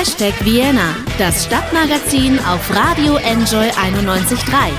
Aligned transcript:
Hashtag 0.00 0.32
Vienna, 0.46 0.96
das 1.18 1.44
Stadtmagazin 1.44 2.38
auf 2.38 2.74
Radio 2.74 3.16
Enjoy 3.16 3.66
91.3. 3.68 4.70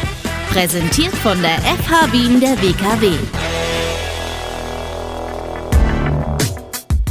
Präsentiert 0.52 1.14
von 1.14 1.40
der 1.44 1.60
FH 1.60 2.12
Wien 2.12 2.40
der 2.40 2.60
WKW. 2.60 3.12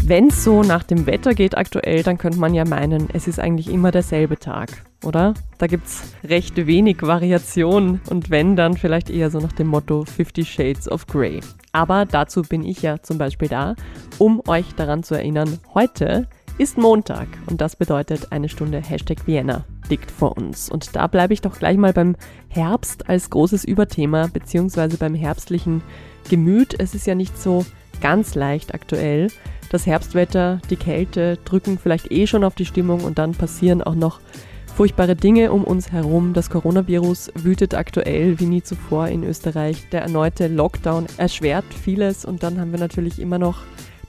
Wenn 0.03 0.27
es 0.27 0.43
so 0.43 0.65
nach 0.65 0.83
dem 0.83 1.07
Wetter 1.07 1.35
geht 1.35 1.57
aktuell, 1.57 2.03
dann 2.03 2.19
könnte 2.19 2.41
man 2.41 2.53
ja 2.53 2.65
meinen, 2.65 3.07
es 3.13 3.29
ist 3.29 3.39
eigentlich 3.39 3.71
immer 3.71 3.93
derselbe 3.93 4.37
Tag, 4.41 4.83
oder? 5.05 5.35
Da 5.59 5.69
gibt 5.69 5.87
es 5.87 6.03
recht 6.25 6.57
wenig 6.67 7.03
Variation 7.03 8.01
und 8.11 8.29
wenn, 8.29 8.57
dann 8.57 8.77
vielleicht 8.77 9.09
eher 9.09 9.31
so 9.31 9.39
nach 9.39 9.53
dem 9.53 9.69
Motto 9.69 10.05
50 10.05 10.51
Shades 10.51 10.91
of 10.91 11.07
Grey. 11.07 11.39
Aber 11.71 12.07
dazu 12.07 12.43
bin 12.43 12.65
ich 12.65 12.83
ja 12.83 13.01
zum 13.01 13.19
Beispiel 13.19 13.47
da, 13.47 13.77
um 14.19 14.43
euch 14.49 14.75
daran 14.75 15.05
zu 15.05 15.15
erinnern, 15.15 15.61
heute 15.75 16.27
ist 16.61 16.77
Montag 16.77 17.27
und 17.47 17.63
das 17.63 17.75
bedeutet 17.75 18.33
eine 18.33 18.51
Stunde 18.51 18.83
Hashtag 18.83 19.27
Vienna 19.27 19.65
liegt 19.89 20.11
vor 20.11 20.37
uns. 20.37 20.69
Und 20.69 20.95
da 20.95 21.07
bleibe 21.07 21.33
ich 21.33 21.41
doch 21.41 21.59
gleich 21.59 21.79
mal 21.79 21.95
beim 21.95 22.17
Herbst 22.49 23.09
als 23.09 23.31
großes 23.31 23.65
Überthema, 23.65 24.29
beziehungsweise 24.31 24.99
beim 24.99 25.15
herbstlichen 25.15 25.81
Gemüt. 26.29 26.79
Es 26.79 26.95
ist 26.95 27.07
ja 27.07 27.15
nicht 27.15 27.41
so 27.41 27.65
ganz 28.03 28.35
leicht 28.35 28.75
aktuell. 28.75 29.29
Das 29.71 29.87
Herbstwetter, 29.87 30.61
die 30.69 30.77
Kälte 30.77 31.39
drücken 31.47 31.79
vielleicht 31.79 32.13
eh 32.13 32.27
schon 32.27 32.45
auf 32.45 32.57
die 32.57 32.67
Stimmung 32.67 33.05
und 33.05 33.19
dann 33.19 33.33
passieren 33.33 33.83
auch 33.83 33.95
noch 33.95 34.21
furchtbare 34.77 35.17
Dinge 35.17 35.53
um 35.53 35.65
uns 35.65 35.93
herum. 35.93 36.35
Das 36.35 36.51
Coronavirus 36.51 37.33
wütet 37.37 37.75
aktuell 37.75 38.39
wie 38.39 38.47
nie 38.47 38.63
zuvor 38.63 39.09
in 39.09 39.25
Österreich. 39.25 39.89
Der 39.93 40.03
erneute 40.03 40.47
Lockdown 40.49 41.07
erschwert 41.17 41.65
vieles 41.73 42.27
und 42.27 42.43
dann 42.43 42.61
haben 42.61 42.73
wir 42.73 42.79
natürlich 42.79 43.19
immer 43.19 43.39
noch 43.39 43.63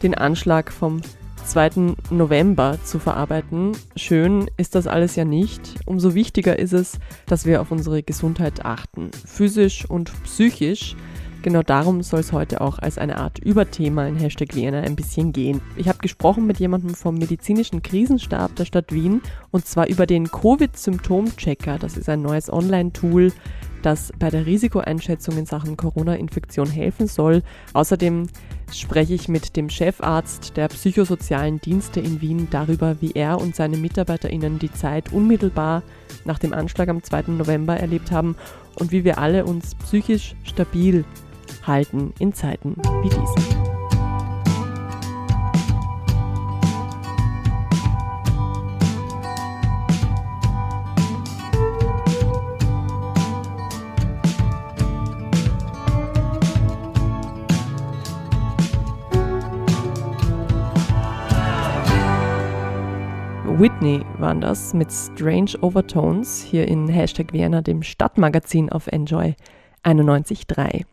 den 0.04 0.15
Anschlag 0.15 0.73
vom 0.73 1.02
2. 1.45 1.95
November 2.09 2.77
zu 2.84 3.00
verarbeiten. 3.00 3.72
Schön 3.95 4.49
ist 4.58 4.76
das 4.76 4.88
alles 4.88 5.16
ja 5.16 5.26
nicht. 5.26 5.76
Umso 5.85 6.15
wichtiger 6.15 6.57
ist 6.57 6.74
es, 6.74 6.99
dass 7.26 7.46
wir 7.46 7.62
auf 7.62 7.71
unsere 7.71 8.04
Gesundheit 8.04 8.65
achten, 8.65 9.12
physisch 9.26 9.90
und 9.90 10.12
psychisch. 10.24 10.96
Genau 11.41 11.63
darum 11.63 12.04
soll 12.04 12.20
es 12.20 12.34
heute 12.34 12.62
auch 12.62 12.77
als 12.77 12.99
eine 12.99 13.18
Art 13.18 13.40
Überthema 13.40 14.07
in 14.07 14.15
Hashtag 14.15 14.54
Vienna 14.54 14.82
ein 14.82 14.96
bisschen 14.96 15.34
gehen. 15.34 15.60
Ich 15.76 15.88
habe 15.88 15.98
gesprochen 15.98 16.46
mit 16.46 16.60
jemandem 16.60 16.93
vom 16.93 17.15
medizinischen 17.18 17.82
Krisenstab 17.82 18.55
der 18.55 18.65
Stadt 18.65 18.93
Wien 18.93 19.21
und 19.49 19.65
zwar 19.65 19.87
über 19.87 20.05
den 20.05 20.30
Covid-Symptom-Checker. 20.30 21.80
Das 21.80 21.98
ist 21.98 22.10
ein 22.10 22.21
neues 22.21 22.54
Online-Tool, 22.54 23.34
das 23.82 24.13
bei 24.20 24.30
der 24.30 24.46
Risikoeinschätzung 24.46 25.37
in 25.37 25.48
Sachen 25.48 25.77
Corona-Infektion 25.77 26.70
helfen 26.70 27.08
soll. 27.08 27.41
Außerdem 27.74 28.27
spreche 28.74 29.14
ich 29.14 29.27
mit 29.27 29.55
dem 29.55 29.70
Chefarzt 29.70 30.58
der 30.58 30.68
psychosozialen 30.68 31.60
Dienste 31.60 32.00
in 32.00 32.22
Wien 32.22 32.48
darüber, 32.52 32.98
wie 33.02 33.12
er 33.12 33.40
und 33.40 33.55
seine 33.55 33.77
MitarbeiterInnen 33.77 34.60
die 34.60 34.72
Zeit 34.72 35.12
unmittelbar 35.12 35.84
nach 36.26 36.40
dem 36.40 36.54
Anschlag 36.54 36.90
am 36.90 37.04
2. 37.04 37.24
November 37.27 37.77
erlebt 37.77 38.12
haben 38.12 38.36
und 38.76 38.92
wie 38.92 39.04
wir 39.04 39.18
alle 39.18 39.46
uns 39.46 39.76
psychisch 39.76 40.36
stabil 40.44 41.05
halten 41.66 42.14
in 42.20 42.34
Zeiten 42.34 42.76
wie 43.04 43.10
diesen. 43.10 43.51
Whitney 63.82 64.06
waren 64.19 64.41
das 64.41 64.75
mit 64.75 64.91
Strange 64.91 65.53
Overtones 65.62 66.40
hier 66.40 66.68
in 66.68 66.88
Hashtag 66.88 67.34
Vienna, 67.34 67.62
dem 67.62 67.81
Stadtmagazin 67.81 68.72
auf 68.72 68.85
Enjoy 68.85 69.34
91.3. 69.84 70.84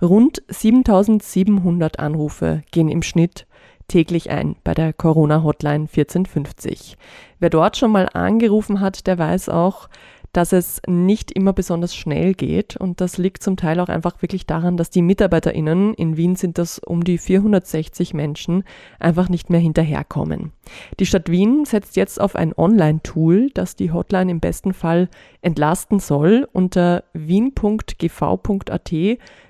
Rund 0.00 0.44
7700 0.46 1.98
Anrufe 1.98 2.62
gehen 2.70 2.88
im 2.90 3.02
Schnitt 3.02 3.48
täglich 3.88 4.30
ein 4.30 4.54
bei 4.62 4.72
der 4.72 4.92
Corona-Hotline 4.92 5.88
1450. 5.88 6.96
Wer 7.40 7.50
dort 7.50 7.76
schon 7.76 7.90
mal 7.90 8.08
angerufen 8.12 8.78
hat, 8.78 9.08
der 9.08 9.18
weiß 9.18 9.48
auch, 9.48 9.88
dass 10.32 10.52
es 10.52 10.80
nicht 10.86 11.32
immer 11.32 11.52
besonders 11.52 11.94
schnell 11.94 12.34
geht 12.34 12.76
und 12.76 13.00
das 13.00 13.18
liegt 13.18 13.42
zum 13.42 13.56
Teil 13.56 13.80
auch 13.80 13.88
einfach 13.88 14.20
wirklich 14.22 14.46
daran, 14.46 14.76
dass 14.76 14.90
die 14.90 15.02
Mitarbeiterinnen, 15.02 15.94
in 15.94 16.16
Wien 16.16 16.36
sind 16.36 16.58
das 16.58 16.78
um 16.78 17.04
die 17.04 17.18
460 17.18 18.14
Menschen, 18.14 18.64
einfach 18.98 19.28
nicht 19.28 19.50
mehr 19.50 19.60
hinterherkommen. 19.60 20.52
Die 21.00 21.06
Stadt 21.06 21.30
Wien 21.30 21.64
setzt 21.64 21.96
jetzt 21.96 22.20
auf 22.20 22.36
ein 22.36 22.52
Online-Tool, 22.56 23.50
das 23.54 23.76
die 23.76 23.92
Hotline 23.92 24.30
im 24.30 24.40
besten 24.40 24.74
Fall 24.74 25.08
entlasten 25.40 25.98
soll. 25.98 26.48
Unter 26.52 27.04
wien.gv.at 27.12 28.92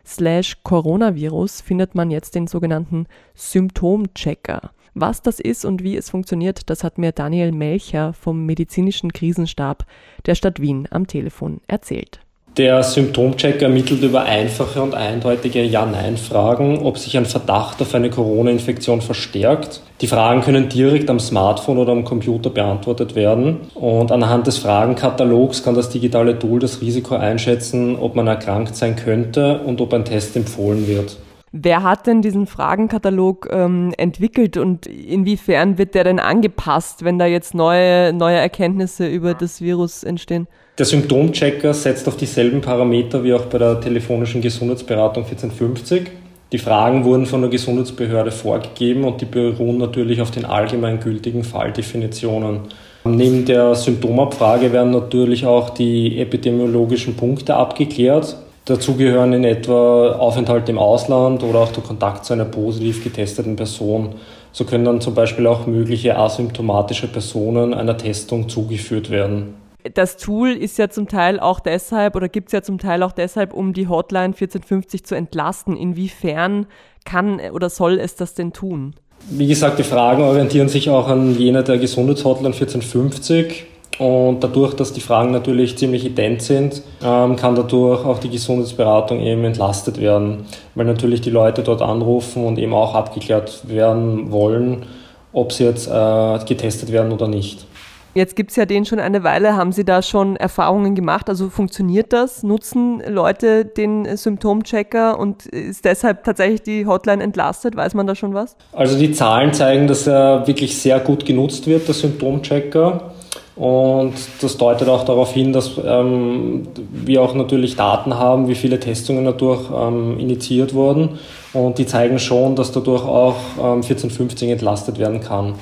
slash 0.07 0.57
Coronavirus 0.63 1.61
findet 1.61 1.95
man 1.95 2.11
jetzt 2.11 2.35
den 2.35 2.47
sogenannten 2.47 3.07
Symptomchecker. 3.35 4.71
Was 4.95 5.23
das 5.23 5.41
ist 5.41 5.65
und 5.65 5.83
wie 5.83 5.97
es 5.97 6.11
funktioniert, 6.11 6.71
das 6.71 6.85
hat 6.85 6.99
mir 6.99 7.13
Daniel 7.13 7.53
Melcher 7.53 8.13
vom 8.13 8.47
medizinischen 8.47 9.13
Krisenstab 9.13 9.85
der 10.27 10.35
Stadt 10.35 10.61
Wien 10.61 10.89
am 10.91 11.07
Telefon 11.07 11.61
erzählt. 11.67 12.21
Der 12.59 12.83
Symptomcheck 12.83 13.63
ermittelt 13.63 14.03
über 14.03 14.25
einfache 14.25 14.83
und 14.83 14.93
eindeutige 14.93 15.63
Ja-Nein-Fragen, 15.63 16.79
ob 16.79 16.99
sich 16.99 17.17
ein 17.17 17.25
Verdacht 17.25 17.81
auf 17.81 17.95
eine 17.95 18.11
Corona-Infektion 18.11 19.01
verstärkt. 19.01 19.81
Die 20.01 20.09
Fragen 20.09 20.41
können 20.41 20.69
direkt 20.69 21.09
am 21.09 21.21
Smartphone 21.21 21.79
oder 21.79 21.93
am 21.93 22.05
Computer 22.05 22.51
beantwortet 22.51 23.15
werden. 23.15 23.59
Und 23.75 24.11
anhand 24.11 24.49
des 24.49 24.59
Fragenkatalogs 24.59 25.63
kann 25.63 25.77
das 25.77 25.91
digitale 25.91 26.37
Tool 26.37 26.59
das 26.59 26.81
Risiko 26.81 27.15
einschätzen, 27.15 27.95
ob 27.95 28.17
man 28.17 28.27
erkrankt 28.27 28.75
sein 28.75 28.97
könnte 28.97 29.61
und 29.61 29.81
ob 29.81 29.95
ein 29.95 30.05
Test 30.05 30.35
empfohlen 30.35 30.89
wird. 30.89 31.17
Wer 31.53 31.83
hat 31.83 32.07
denn 32.07 32.21
diesen 32.21 32.47
Fragenkatalog 32.47 33.49
ähm, 33.51 33.93
entwickelt 33.97 34.57
und 34.57 34.87
inwiefern 34.87 35.79
wird 35.79 35.95
der 35.95 36.05
denn 36.05 36.19
angepasst, 36.19 37.05
wenn 37.05 37.19
da 37.19 37.27
jetzt 37.27 37.55
neue, 37.55 38.13
neue 38.13 38.37
Erkenntnisse 38.37 39.07
über 39.07 39.35
das 39.35 39.61
Virus 39.61 40.05
entstehen? 40.05 40.47
Der 40.79 40.87
Symptomchecker 40.87 41.75
setzt 41.75 42.07
auf 42.07 42.17
dieselben 42.17 42.61
Parameter 42.61 43.25
wie 43.25 43.35
auch 43.35 43.47
bei 43.47 43.59
der 43.59 43.81
telefonischen 43.81 44.41
Gesundheitsberatung 44.41 45.25
1450. 45.25 46.11
Die 46.53 46.59
Fragen 46.59 47.05
wurden 47.05 47.27
von 47.27 47.43
der 47.43 47.51
Gesundheitsbehörde 47.51 48.31
vorgegeben 48.31 49.05
und 49.05 49.21
die 49.21 49.27
beruhen 49.27 49.79
natürlich 49.79 50.21
auf 50.21 50.31
den 50.31 50.45
allgemeingültigen 50.45 51.45
Falldefinitionen. 51.45 52.61
Neben 53.05 53.45
der 53.45 53.75
Symptomabfrage 53.75 54.73
werden 54.73 54.91
natürlich 54.91 55.47
auch 55.47 55.71
die 55.71 56.21
epidemiologischen 56.21 57.17
Punkte 57.17 57.55
abgeklärt. 57.55 58.37
Dazu 58.69 58.97
gehören 58.97 59.33
in 59.33 59.45
etwa 59.45 60.13
Aufenthalt 60.13 60.69
im 60.69 60.79
Ausland 60.79 61.43
oder 61.43 61.61
auch 61.61 61.73
der 61.73 61.83
Kontakt 61.83 62.27
zu 62.27 62.35
einer 62.35 62.45
positiv 62.45 63.03
getesteten 63.03 63.57
Person. 63.57 64.17
So 64.53 64.67
können 64.67 64.85
dann 64.85 65.01
zum 65.01 65.15
Beispiel 65.15 65.47
auch 65.47 65.67
mögliche 65.67 66.19
asymptomatische 66.19 67.09
Personen 67.09 67.73
einer 67.73 67.97
Testung 67.97 68.51
zugeführt 68.51 69.09
werden. 69.09 69.55
Das 69.95 70.19
Tool 70.19 70.51
ist 70.51 70.77
ja 70.77 70.91
zum 70.91 71.09
Teil 71.09 71.41
auch 71.41 71.61
deshalb 71.61 72.15
oder 72.15 72.29
gibt 72.29 72.49
es 72.49 72.53
ja 72.53 72.61
zum 72.61 72.79
Teil 72.79 73.03
auch 73.03 73.13
deshalb, 73.13 73.55
um 73.55 73.73
die 73.73 73.89
Hotline 73.89 74.35
1450 74.35 75.03
zu 75.03 75.15
entlasten. 75.15 75.75
Inwiefern 75.75 76.67
kann 77.07 77.41
oder 77.41 77.71
soll 77.71 77.99
es 77.99 78.17
das 78.17 78.35
denn 78.35 78.53
tun? 78.53 78.95
Wie 79.31 79.47
gesagt, 79.47 79.79
die 79.79 79.85
Fragen 79.85 80.23
orientieren 80.25 80.69
sich 80.69 80.91
auch 80.91 81.09
an 81.09 81.39
jener 81.39 81.63
der 81.63 81.79
Gesundheitshotline 81.79 82.53
1450. 82.53 83.65
Und 83.99 84.45
dadurch, 84.45 84.75
dass 84.75 84.93
die 84.93 85.01
Fragen 85.01 85.33
natürlich 85.33 85.77
ziemlich 85.77 86.05
ident 86.05 86.43
sind, 86.43 86.83
ähm, 87.05 87.35
kann 87.37 87.57
dadurch 87.57 88.05
auch 88.05 88.19
die 88.19 88.31
Gesundheitsberatung 88.31 89.21
eben 89.21 89.45
entlastet 89.45 90.01
werden, 90.01 90.47
weil 90.75 90.87
natürlich 90.87 91.21
die 91.21 91.31
Leute 91.31 91.63
dort 91.63 91.83
anrufen 91.83 92.45
und 92.45 92.59
eben 92.59 92.75
auch 92.75 92.95
abgeklärt 92.95 93.69
werden 93.69 94.31
wollen, 94.31 94.87
ob 95.33 95.53
sie 95.53 95.65
jetzt 95.65 95.89
äh, 95.89 96.39
getestet 96.47 96.93
werden 96.93 97.13
oder 97.13 97.27
nicht. 97.27 97.67
Jetzt 98.15 98.37
gibt 98.37 98.51
es 98.51 98.57
ja 98.57 98.65
den 98.65 98.85
schon 98.85 98.99
eine 98.99 99.23
Weile. 99.23 99.55
Haben 99.55 99.71
Sie 99.71 99.85
da 99.85 100.03
schon 100.03 100.35
Erfahrungen 100.37 100.95
gemacht? 100.95 101.29
Also 101.29 101.51
funktioniert 101.51 102.13
das? 102.13 102.43
Nutzen 102.43 103.03
Leute 103.07 103.65
den 103.65 104.17
Symptomchecker 104.17 105.19
und 105.19 105.47
ist 105.47 105.85
deshalb 105.85 106.25
tatsächlich 106.25 106.63
die 106.63 106.87
Hotline 106.87 107.23
entlastet? 107.23 107.77
Weiß 107.77 107.95
man 107.95 108.07
da 108.07 108.15
schon 108.15 108.35
was? 108.35 108.57
Also 108.73 108.99
die 108.99 109.13
Zahlen 109.13 109.53
zeigen, 109.53 109.87
dass 109.87 110.07
er 110.07 110.47
wirklich 110.47 110.81
sehr 110.81 110.99
gut 111.01 111.27
genutzt 111.27 111.67
wird, 111.67 111.87
der 111.87 111.95
Symptomchecker. 111.95 113.13
Und 113.59 114.15
das 114.41 114.57
deutet 114.57 114.89
auch 114.89 115.05
darauf 115.05 115.33
hin, 115.33 115.53
dass 115.53 115.73
ähm, 115.85 116.69
wir 116.93 117.23
auch 117.23 117.35
natürlich 117.35 117.75
Daten 117.75 118.15
haben, 118.15 118.47
wie 118.47 118.55
viele 118.55 118.79
Testungen 118.79 119.25
dadurch 119.25 119.63
ähm, 119.75 120.17
initiiert 120.21 120.75
wurden. 120.75 121.19
Und 121.53 121.79
die 121.79 121.87
zeigen 121.87 122.21
schon, 122.21 122.55
dass 122.55 122.71
dadurch 122.71 123.03
auch 123.03 123.35
ähm, 123.57 123.83
1450 123.83 124.51
entlastet 124.51 125.01
werden 125.01 125.21
kann. 125.21 125.55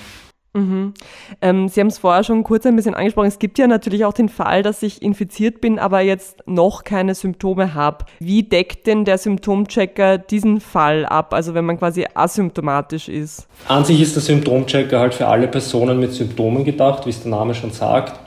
Mhm. 0.56 0.94
Ähm, 1.42 1.68
Sie 1.68 1.80
haben 1.80 1.88
es 1.88 1.98
vorher 1.98 2.24
schon 2.24 2.42
kurz 2.42 2.64
ein 2.64 2.76
bisschen 2.76 2.94
angesprochen. 2.94 3.28
Es 3.28 3.38
gibt 3.38 3.58
ja 3.58 3.66
natürlich 3.66 4.04
auch 4.04 4.14
den 4.14 4.30
Fall, 4.30 4.62
dass 4.62 4.82
ich 4.82 5.02
infiziert 5.02 5.60
bin, 5.60 5.78
aber 5.78 6.00
jetzt 6.00 6.42
noch 6.46 6.82
keine 6.82 7.14
Symptome 7.14 7.74
habe. 7.74 8.06
Wie 8.18 8.42
deckt 8.42 8.86
denn 8.86 9.04
der 9.04 9.18
Symptomchecker 9.18 10.18
diesen 10.18 10.60
Fall 10.60 11.04
ab, 11.04 11.34
also 11.34 11.52
wenn 11.54 11.66
man 11.66 11.78
quasi 11.78 12.06
asymptomatisch 12.14 13.08
ist? 13.08 13.46
An 13.68 13.84
sich 13.84 14.00
ist 14.00 14.16
der 14.16 14.22
Symptomchecker 14.22 14.98
halt 14.98 15.14
für 15.14 15.26
alle 15.26 15.46
Personen 15.46 16.00
mit 16.00 16.14
Symptomen 16.14 16.64
gedacht, 16.64 17.04
wie 17.04 17.10
es 17.10 17.22
der 17.22 17.30
Name 17.30 17.54
schon 17.54 17.72
sagt. 17.72 18.18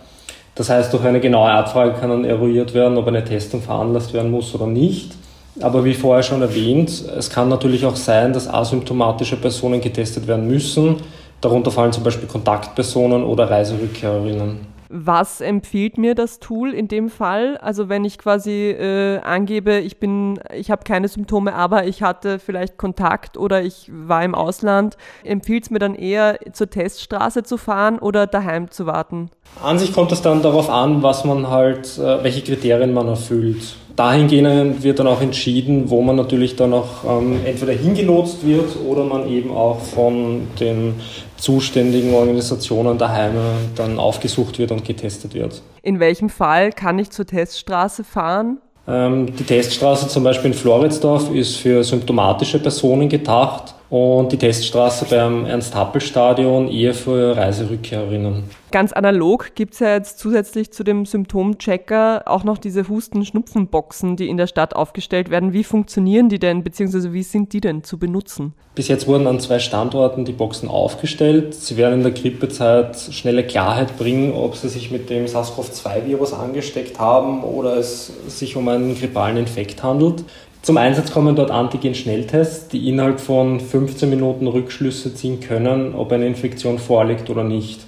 Das 0.53 0.69
heißt, 0.69 0.93
durch 0.93 1.05
eine 1.05 1.19
genaue 1.19 1.49
Abfrage 1.49 1.93
kann 1.93 2.09
dann 2.09 2.25
eruiert 2.25 2.73
werden, 2.73 2.97
ob 2.97 3.07
eine 3.07 3.23
Testung 3.23 3.61
veranlasst 3.61 4.13
werden 4.13 4.29
muss 4.29 4.53
oder 4.53 4.67
nicht. 4.67 5.15
Aber 5.61 5.83
wie 5.83 5.93
vorher 5.93 6.21
schon 6.21 6.41
erwähnt, 6.41 6.89
es 6.89 7.29
kann 7.29 7.49
natürlich 7.49 7.85
auch 7.85 7.95
sein, 7.95 8.33
dass 8.33 8.47
asymptomatische 8.47 9.35
Personen 9.35 9.81
getestet 9.81 10.27
werden 10.27 10.47
müssen 10.47 10.97
Darunter 11.41 11.71
fallen 11.71 11.91
zum 11.91 12.03
Beispiel 12.03 12.27
Kontaktpersonen 12.27 13.23
oder 13.23 13.49
Reiserückkehrerinnen. 13.49 14.79
Was 14.91 15.39
empfiehlt 15.39 15.99
mir 15.99 16.15
das 16.15 16.39
Tool 16.39 16.73
in 16.73 16.87
dem 16.87 17.09
Fall? 17.09 17.57
Also 17.57 17.89
wenn 17.89 18.05
ich 18.05 18.17
quasi 18.17 18.71
äh, 18.71 19.19
angebe, 19.19 19.77
ich 19.77 19.99
bin, 19.99 20.39
ich 20.51 20.71
habe 20.71 20.83
keine 20.83 21.07
Symptome, 21.07 21.53
aber 21.53 21.85
ich 21.85 22.01
hatte 22.01 22.39
vielleicht 22.39 22.77
Kontakt 22.77 23.37
oder 23.37 23.61
ich 23.61 23.91
war 23.93 24.23
im 24.23 24.33
Ausland, 24.33 24.97
empfiehlt 25.23 25.65
es 25.65 25.69
mir 25.69 25.77
dann 25.77 25.93
eher 25.93 26.39
zur 26.53 26.71
Teststraße 26.71 27.43
zu 27.43 27.57
fahren 27.57 27.99
oder 27.99 28.25
daheim 28.25 28.71
zu 28.71 28.87
warten? 28.87 29.29
An 29.63 29.77
sich 29.77 29.93
kommt 29.93 30.11
es 30.11 30.23
dann 30.23 30.41
darauf 30.41 30.71
an, 30.71 31.03
was 31.03 31.23
man 31.23 31.49
halt, 31.49 31.99
äh, 31.99 32.23
welche 32.23 32.41
Kriterien 32.41 32.91
man 32.91 33.07
erfüllt 33.07 33.75
dahingehend 33.99 34.81
wird 34.81 34.99
dann 34.99 35.07
auch 35.07 35.19
entschieden, 35.19 35.89
wo 35.89 36.01
man 36.01 36.15
natürlich 36.15 36.55
dann 36.55 36.73
auch 36.73 37.03
ähm, 37.05 37.41
entweder 37.45 37.73
hingelotst 37.73 38.47
wird 38.47 38.77
oder 38.87 39.03
man 39.03 39.27
eben 39.29 39.51
auch 39.51 39.81
von 39.81 40.47
den 40.57 40.93
zuständigen 41.35 42.13
Organisationen 42.13 42.97
daheim 42.97 43.33
dann 43.75 43.99
aufgesucht 43.99 44.57
wird 44.57 44.71
und 44.71 44.85
getestet 44.85 45.33
wird. 45.33 45.61
In 45.81 45.99
welchem 45.99 46.29
Fall 46.29 46.71
kann 46.71 46.97
ich 46.97 47.09
zur 47.09 47.25
Teststraße 47.25 48.05
fahren? 48.05 48.59
Ähm, 48.87 49.35
die 49.35 49.43
Teststraße 49.43 50.07
zum 50.07 50.23
Beispiel 50.23 50.51
in 50.51 50.57
Floridsdorf 50.57 51.29
ist 51.33 51.57
für 51.57 51.83
symptomatische 51.83 52.59
Personen 52.59 53.09
gedacht 53.09 53.75
und 53.89 54.31
die 54.31 54.37
Teststraße 54.37 55.05
beim 55.09 55.45
Ernst-Happel-Stadion 55.45 56.67
eher 56.67 56.93
für 56.93 57.35
Reiserückkehrerinnen. 57.35 58.43
Ganz 58.71 58.93
analog 58.93 59.55
gibt 59.55 59.73
es 59.73 59.79
ja 59.79 59.95
jetzt 59.95 60.19
zusätzlich 60.19 60.71
zu 60.71 60.83
dem 60.83 61.07
Symptomchecker 61.07 62.23
auch 62.27 62.43
noch 62.43 62.59
diese 62.59 62.87
Husten-Schnupfen-Boxen, 62.87 64.15
die 64.15 64.29
in 64.29 64.37
der 64.37 64.45
Stadt 64.45 64.75
aufgestellt 64.75 65.31
werden. 65.31 65.53
Wie 65.53 65.63
funktionieren 65.63 66.29
die 66.29 66.37
denn, 66.37 66.63
beziehungsweise 66.63 67.11
wie 67.11 67.23
sind 67.23 67.51
die 67.53 67.61
denn 67.61 67.83
zu 67.83 67.97
benutzen? 67.97 68.53
Bis 68.75 68.87
jetzt 68.87 69.07
wurden 69.07 69.25
an 69.25 69.39
zwei 69.39 69.57
Standorten 69.57 70.23
die 70.23 70.33
Boxen 70.33 70.69
aufgestellt. 70.69 71.55
Sie 71.55 71.75
werden 71.75 71.95
in 71.95 72.03
der 72.03 72.11
Grippezeit 72.11 72.95
schnelle 72.95 73.43
Klarheit 73.43 73.97
bringen, 73.97 74.33
ob 74.33 74.55
sie 74.55 74.69
sich 74.69 74.91
mit 74.91 75.09
dem 75.09 75.25
SARS-CoV-2-Virus 75.25 76.33
angesteckt 76.33 76.99
haben 76.99 77.43
oder 77.43 77.75
es 77.77 78.11
sich 78.27 78.55
um 78.55 78.67
einen 78.67 78.95
grippalen 78.95 79.37
Infekt 79.37 79.81
handelt. 79.81 80.23
Zum 80.61 80.77
Einsatz 80.77 81.11
kommen 81.11 81.35
dort 81.35 81.51
Antigen-Schnelltests, 81.51 82.67
die 82.67 82.89
innerhalb 82.89 83.19
von 83.19 83.59
15 83.59 84.09
Minuten 84.09 84.45
Rückschlüsse 84.47 85.15
ziehen 85.15 85.39
können, 85.39 85.95
ob 85.95 86.11
eine 86.11 86.27
Infektion 86.27 86.79
vorliegt 86.79 87.29
oder 87.29 87.43
nicht. 87.43 87.79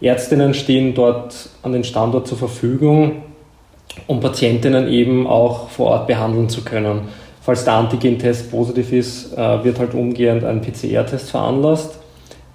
Ärztinnen 0.00 0.54
stehen 0.54 0.94
dort 0.94 1.48
an 1.62 1.72
den 1.72 1.84
Standort 1.84 2.26
zur 2.26 2.38
Verfügung, 2.38 3.22
um 4.06 4.20
Patientinnen 4.20 4.88
eben 4.88 5.26
auch 5.26 5.68
vor 5.68 5.90
Ort 5.90 6.06
behandeln 6.06 6.48
zu 6.48 6.62
können. 6.62 7.02
Falls 7.40 7.64
der 7.64 7.74
Antigen-Test 7.74 8.52
positiv 8.52 8.92
ist, 8.92 9.36
äh, 9.36 9.64
wird 9.64 9.80
halt 9.80 9.94
umgehend 9.94 10.44
ein 10.44 10.60
PCR-Test 10.60 11.30
veranlasst. 11.30 11.98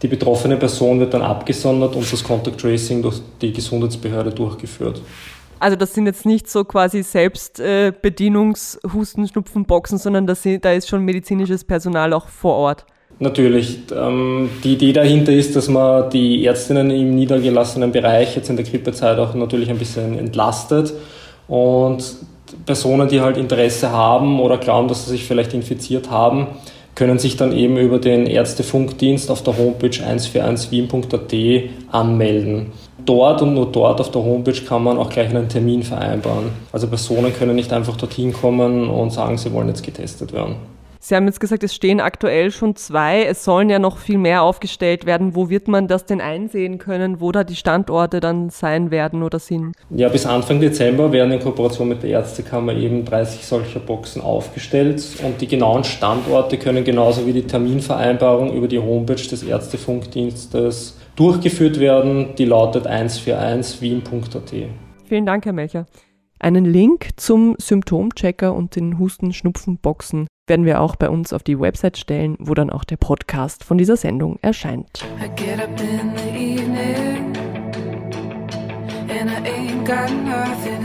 Die 0.02 0.08
betroffene 0.08 0.58
Person 0.58 1.00
wird 1.00 1.14
dann 1.14 1.24
abgesondert 1.24 1.96
und 1.96 2.12
das 2.12 2.24
Contact 2.24 2.60
Tracing 2.62 3.02
durch 3.02 3.19
die 3.42 3.52
Gesundheitsbehörde 3.52 4.31
durchgeführt. 4.31 5.02
Also 5.59 5.75
das 5.75 5.94
sind 5.94 6.06
jetzt 6.06 6.25
nicht 6.25 6.50
so 6.50 6.63
quasi 6.63 7.04
Selbstbedienungs-Husten-Schnupfen-Boxen, 7.04 9.98
sondern 9.98 10.25
das, 10.27 10.44
da 10.62 10.71
ist 10.71 10.88
schon 10.88 11.04
medizinisches 11.04 11.63
Personal 11.63 12.13
auch 12.13 12.27
vor 12.27 12.54
Ort. 12.56 12.86
Natürlich. 13.19 13.80
Ähm, 13.95 14.51
die 14.63 14.74
Idee 14.74 14.94
dahinter 14.94 15.33
ist, 15.33 15.56
dass 15.56 15.68
man 15.68 16.12
die 16.12 16.45
Ärztinnen 16.45 16.92
im 16.92 17.15
niedergelassenen 17.15 17.92
Bereich 17.92 18.36
jetzt 18.36 18.50
in 18.50 18.57
der 18.57 18.65
Grippezeit 18.65 19.18
auch 19.18 19.33
natürlich 19.33 19.71
ein 19.71 19.80
bisschen 19.80 20.19
entlastet 20.19 20.94
und 21.48 22.04
Personen, 22.65 23.09
die 23.09 23.21
halt 23.21 23.38
Interesse 23.38 23.92
haben 23.92 24.39
oder 24.39 24.57
glauben, 24.57 24.88
dass 24.88 25.06
sie 25.06 25.12
sich 25.12 25.25
vielleicht 25.25 25.54
infiziert 25.54 26.09
haben, 26.12 26.48
können 26.94 27.19
sich 27.19 27.38
dann 27.38 27.51
eben 27.51 27.77
über 27.77 28.00
den 28.00 28.27
Ärztefunkdienst 28.27 29.31
auf 29.31 29.44
der 29.44 29.57
Homepage 29.57 29.89
141wien.at 29.89 31.33
anmelden 31.92 32.71
dort 33.07 33.42
und 33.42 33.54
nur 33.54 33.71
dort 33.71 34.00
auf 34.00 34.12
der 34.12 34.24
Homepage 34.24 34.62
kann 34.62 34.83
man 34.83 34.98
auch 34.98 35.09
gleich 35.09 35.30
einen 35.30 35.50
Termin 35.50 35.81
vereinbaren. 35.83 36.51
Also 36.71 36.88
Personen 36.88 37.33
können 37.33 37.56
nicht 37.56 37.74
einfach 37.74 37.98
dorthin 37.98 38.33
kommen 38.33 38.89
und 38.89 39.12
sagen, 39.12 39.38
sie 39.38 39.51
wollen 39.54 39.69
jetzt 39.69 39.83
getestet 39.83 40.33
werden. 40.33 40.56
Sie 41.00 41.15
haben 41.15 41.25
jetzt 41.25 41.39
gesagt, 41.39 41.63
es 41.63 41.74
stehen 41.74 42.01
aktuell 42.01 42.51
schon 42.51 42.75
zwei. 42.75 43.24
Es 43.24 43.45
sollen 43.45 43.69
ja 43.69 43.80
noch 43.80 43.98
viel 43.98 44.18
mehr 44.18 44.42
aufgestellt 44.42 45.06
werden. 45.06 45.36
Wo 45.36 45.50
wird 45.50 45.69
man 45.69 45.88
das 45.88 46.06
denn 46.06 46.19
einsehen 46.19 46.80
können, 46.80 47.21
wo 47.21 47.31
da 47.31 47.45
die 47.45 47.56
Standorte 47.56 48.19
dann 48.19 48.50
sein 48.50 48.92
werden 48.92 49.24
oder 49.24 49.39
sind? 49.39 49.74
Ja, 49.89 50.09
bis 50.09 50.25
Anfang 50.25 50.59
Dezember 50.59 51.12
werden 51.13 51.31
in 51.31 51.39
Kooperation 51.39 51.88
mit 51.88 52.04
der 52.04 52.09
Ärztekammer 52.09 52.74
eben 52.74 53.06
30 53.06 53.45
solcher 53.45 53.80
Boxen 53.80 54.21
aufgestellt 54.21 55.01
und 55.24 55.39
die 55.39 55.48
genauen 55.48 55.86
Standorte 55.86 56.57
können 56.57 56.83
genauso 56.83 57.25
wie 57.25 57.31
die 57.33 57.48
Terminvereinbarung 57.48 58.51
über 58.54 58.68
die 58.68 58.80
Homepage 58.80 59.15
des 59.15 59.44
Ärztefunkdienstes 59.44 60.96
durchgeführt 61.18 61.81
werden. 61.81 62.36
Die 62.38 62.46
lautet 62.46 62.88
141wien.at. 62.88 64.54
Vielen 65.06 65.25
Dank, 65.25 65.46
Herr 65.46 65.54
Melcher. 65.54 65.86
Einen 66.40 66.66
Link 66.66 67.10
zum 67.18 67.56
Symptomchecker 67.58 68.54
und 68.54 68.75
den 68.75 69.00
Husten-Schnupfen-Boxen 69.00 70.28
werden 70.48 70.66
wir 70.66 70.81
auch 70.81 70.96
bei 70.96 71.10
uns 71.10 71.34
auf 71.34 71.44
die 71.44 71.60
Website 71.60 71.98
stellen, 71.98 72.38
wo 72.40 72.54
dann 72.54 72.69
auch 72.69 72.84
der 72.84 72.98
Podcast 72.98 73.64
von 73.64 73.78
dieser 73.78 73.98
Sendung 73.98 74.38
erscheint. 74.42 75.04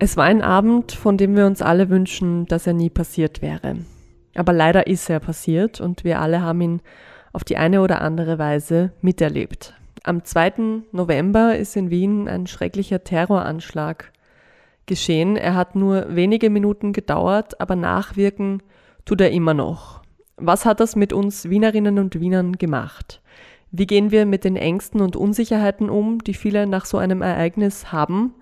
Es 0.01 0.15
war 0.15 0.23
ein 0.23 0.41
Abend, 0.41 0.93
von 0.93 1.17
dem 1.17 1.35
wir 1.35 1.45
uns 1.45 1.61
alle 1.61 1.89
wünschen, 1.89 2.45
dass 2.45 2.65
er 2.65 2.71
nie 2.71 2.89
passiert 2.89 3.41
wäre. 3.41 3.75
Aber 4.33 4.53
leider 4.53 4.87
ist 4.87 5.09
er 5.09 5.19
passiert 5.19 5.81
und 5.81 6.05
wir 6.05 6.21
alle 6.21 6.41
haben 6.41 6.61
ihn 6.61 6.81
auf 7.33 7.43
die 7.43 7.57
eine 7.57 7.81
oder 7.81 8.01
andere 8.01 8.39
Weise 8.39 8.93
miterlebt. 9.01 9.73
Am 10.03 10.23
2. 10.23 10.83
November 10.93 11.57
ist 11.57 11.75
in 11.75 11.89
Wien 11.89 12.29
ein 12.29 12.47
schrecklicher 12.47 13.03
Terroranschlag 13.03 14.13
geschehen. 14.85 15.35
Er 15.35 15.55
hat 15.55 15.75
nur 15.75 16.15
wenige 16.15 16.49
Minuten 16.49 16.93
gedauert, 16.93 17.59
aber 17.59 17.75
nachwirken 17.75 18.63
tut 19.03 19.19
er 19.19 19.31
immer 19.31 19.53
noch. 19.53 20.01
Was 20.37 20.63
hat 20.63 20.79
das 20.79 20.95
mit 20.95 21.11
uns 21.11 21.49
Wienerinnen 21.49 21.99
und 21.99 22.17
Wienern 22.21 22.53
gemacht? 22.53 23.21
Wie 23.71 23.85
gehen 23.85 24.11
wir 24.11 24.25
mit 24.25 24.45
den 24.45 24.55
Ängsten 24.55 25.01
und 25.01 25.17
Unsicherheiten 25.17 25.89
um, 25.89 26.23
die 26.23 26.33
viele 26.33 26.67
nach 26.67 26.85
so 26.85 26.97
einem 26.97 27.21
Ereignis 27.21 27.91
haben? 27.91 28.33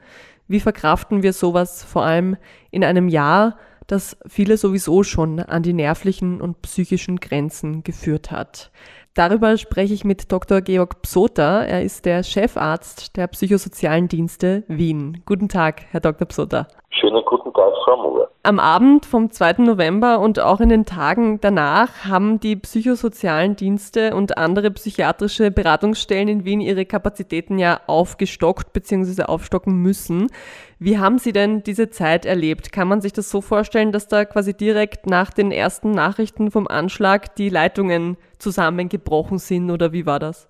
Wie 0.47 0.59
verkraften 0.59 1.23
wir 1.23 1.33
sowas 1.33 1.83
vor 1.83 2.03
allem 2.03 2.37
in 2.71 2.83
einem 2.83 3.09
Jahr, 3.09 3.57
das 3.87 4.17
viele 4.27 4.57
sowieso 4.57 5.03
schon 5.03 5.39
an 5.39 5.63
die 5.63 5.73
nervlichen 5.73 6.41
und 6.41 6.61
psychischen 6.61 7.19
Grenzen 7.19 7.83
geführt 7.83 8.31
hat? 8.31 8.71
Darüber 9.13 9.57
spreche 9.57 9.95
ich 9.95 10.05
mit 10.05 10.31
Dr. 10.31 10.61
Georg 10.61 11.01
Psota. 11.01 11.63
Er 11.63 11.81
ist 11.81 12.05
der 12.05 12.21
Chefarzt 12.21 13.17
der 13.17 13.25
psychosozialen 13.27 14.07
Dienste 14.07 14.63
Wien. 14.67 15.23
Guten 15.25 15.49
Tag, 15.49 15.85
Herr 15.89 16.01
Dr. 16.01 16.27
Psota. 16.27 16.67
Schönen 16.99 17.23
guten 17.25 17.53
Tag, 17.53 17.73
Frau 17.83 17.97
Mohr. 17.97 18.29
Am 18.41 18.59
Abend 18.59 19.05
vom 19.05 19.29
2. 19.29 19.61
November 19.63 20.19
und 20.19 20.39
auch 20.39 20.59
in 20.59 20.69
den 20.69 20.85
Tagen 20.85 21.39
danach 21.41 22.05
haben 22.09 22.39
die 22.39 22.55
psychosozialen 22.55 23.55
Dienste 23.55 24.15
und 24.15 24.39
andere 24.39 24.71
psychiatrische 24.71 25.51
Beratungsstellen 25.51 26.27
in 26.27 26.45
Wien 26.45 26.59
ihre 26.59 26.85
Kapazitäten 26.85 27.59
ja 27.59 27.81
aufgestockt 27.85 28.73
bzw. 28.73 29.23
aufstocken 29.23 29.75
müssen. 29.75 30.31
Wie 30.79 30.97
haben 30.97 31.19
Sie 31.19 31.33
denn 31.33 31.61
diese 31.61 31.91
Zeit 31.91 32.25
erlebt? 32.25 32.71
Kann 32.71 32.87
man 32.87 33.01
sich 33.01 33.13
das 33.13 33.29
so 33.29 33.41
vorstellen, 33.41 33.91
dass 33.91 34.07
da 34.07 34.25
quasi 34.25 34.55
direkt 34.55 35.05
nach 35.05 35.29
den 35.29 35.51
ersten 35.51 35.91
Nachrichten 35.91 36.49
vom 36.49 36.67
Anschlag 36.67 37.35
die 37.35 37.49
Leitungen 37.49 38.17
zusammengebrochen 38.39 39.37
sind 39.37 39.69
oder 39.69 39.91
wie 39.91 40.07
war 40.07 40.17
das? 40.17 40.49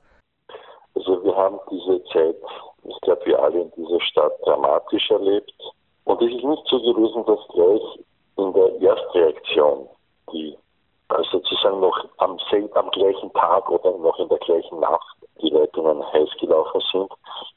Also 0.96 1.22
wir 1.26 1.36
haben 1.36 1.60
diese 1.70 2.02
Zeit, 2.14 2.36
ich 2.84 3.02
glaube, 3.02 3.26
wir 3.26 3.44
alle 3.44 3.64
in 3.64 3.72
dieser 3.76 4.00
Stadt 4.00 4.32
dramatisch 4.46 5.12
erlebt. 5.12 5.52
Und 6.08 6.22
es 6.22 6.34
ist 6.34 6.44
nicht 6.44 6.68
so 6.68 6.80
gewesen, 6.80 7.26
dass 7.26 7.48
gleich 7.50 8.00
in 8.38 8.54
der 8.54 8.82
Erstreaktion, 8.82 9.90
die 10.32 10.58
also 11.10 11.30
sozusagen 11.32 11.82
noch 11.82 12.06
am, 12.18 12.38
am 12.76 12.92
gleichen 12.92 13.32
Tag 13.34 13.70
oder 13.70 13.92
noch 13.98 14.18
in 14.20 14.30
der 14.30 14.38
gleichen 14.40 14.80
Nacht 14.80 15.18
die 15.42 15.50
Leitungen 15.50 16.02
heiß 16.14 16.30
gelaufen 16.40 16.82
sind. 16.92 17.12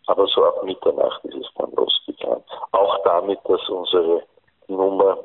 Aber 0.07 0.27
so 0.27 0.45
ab 0.45 0.65
Mitternacht 0.65 1.25
ist 1.27 1.37
es 1.37 1.47
dann 1.57 1.71
losgegangen. 1.73 2.43
Auch 2.73 2.99
damit, 3.05 3.39
dass 3.45 3.69
unsere 3.69 4.23
Nummer 4.67 5.19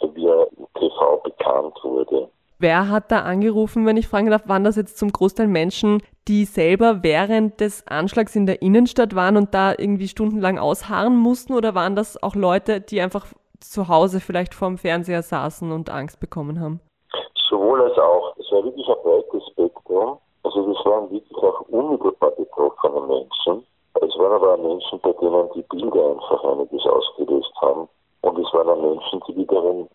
via 0.00 0.46
TV 0.74 1.16
bekannt 1.24 1.76
wurde. 1.82 2.28
Wer 2.62 2.90
hat 2.90 3.10
da 3.10 3.20
angerufen, 3.20 3.86
wenn 3.86 3.96
ich 3.96 4.06
fragen 4.06 4.28
darf, 4.28 4.46
waren 4.46 4.64
das 4.64 4.76
jetzt 4.76 4.98
zum 4.98 5.10
Großteil 5.10 5.48
Menschen, 5.48 6.02
die 6.28 6.44
selber 6.44 7.02
während 7.02 7.58
des 7.58 7.86
Anschlags 7.86 8.36
in 8.36 8.44
der 8.44 8.60
Innenstadt 8.60 9.14
waren 9.14 9.38
und 9.38 9.54
da 9.54 9.70
irgendwie 9.70 10.08
stundenlang 10.08 10.58
ausharren 10.58 11.16
mussten 11.16 11.54
oder 11.54 11.74
waren 11.74 11.96
das 11.96 12.22
auch 12.22 12.34
Leute, 12.34 12.82
die 12.82 13.00
einfach 13.00 13.28
zu 13.60 13.88
Hause 13.88 14.20
vielleicht 14.20 14.52
vorm 14.52 14.76
Fernseher 14.76 15.22
saßen 15.22 15.72
und 15.72 15.88
Angst 15.88 16.20
bekommen 16.20 16.60
haben? 16.60 16.80
Sowohl 17.48 17.80
als 17.80 17.96
auch. 17.96 18.36
Es 18.36 18.52
war 18.52 18.62
wirklich 18.62 18.86
ein 18.88 18.96
breites 19.04 19.48
Spektrum. 19.52 20.18
Also 20.42 20.74
das 20.74 20.84
waren 20.84 21.10
wirklich 21.10 21.38
auch 21.38 21.62
unmittelbar 21.62 22.30
betroffene 22.32 23.00
Menschen. 23.06 23.64
Es 23.94 24.18
waren 24.18 24.32
aber 24.34 24.52
auch 24.52 24.58
Menschen, 24.58 25.00
bei 25.00 25.12
denen 25.12 25.48
die 25.54 25.62
Bilder 25.62 26.10
einfach 26.10 26.44
einiges 26.44 26.84
ausgelöst 26.84 27.54
haben. 27.62 27.88
Und 28.20 28.38
es 28.38 28.52
waren 28.52 28.68
auch 28.68 28.82
Menschen, 28.82 29.22
die 29.28 29.36
wiederum 29.36 29.88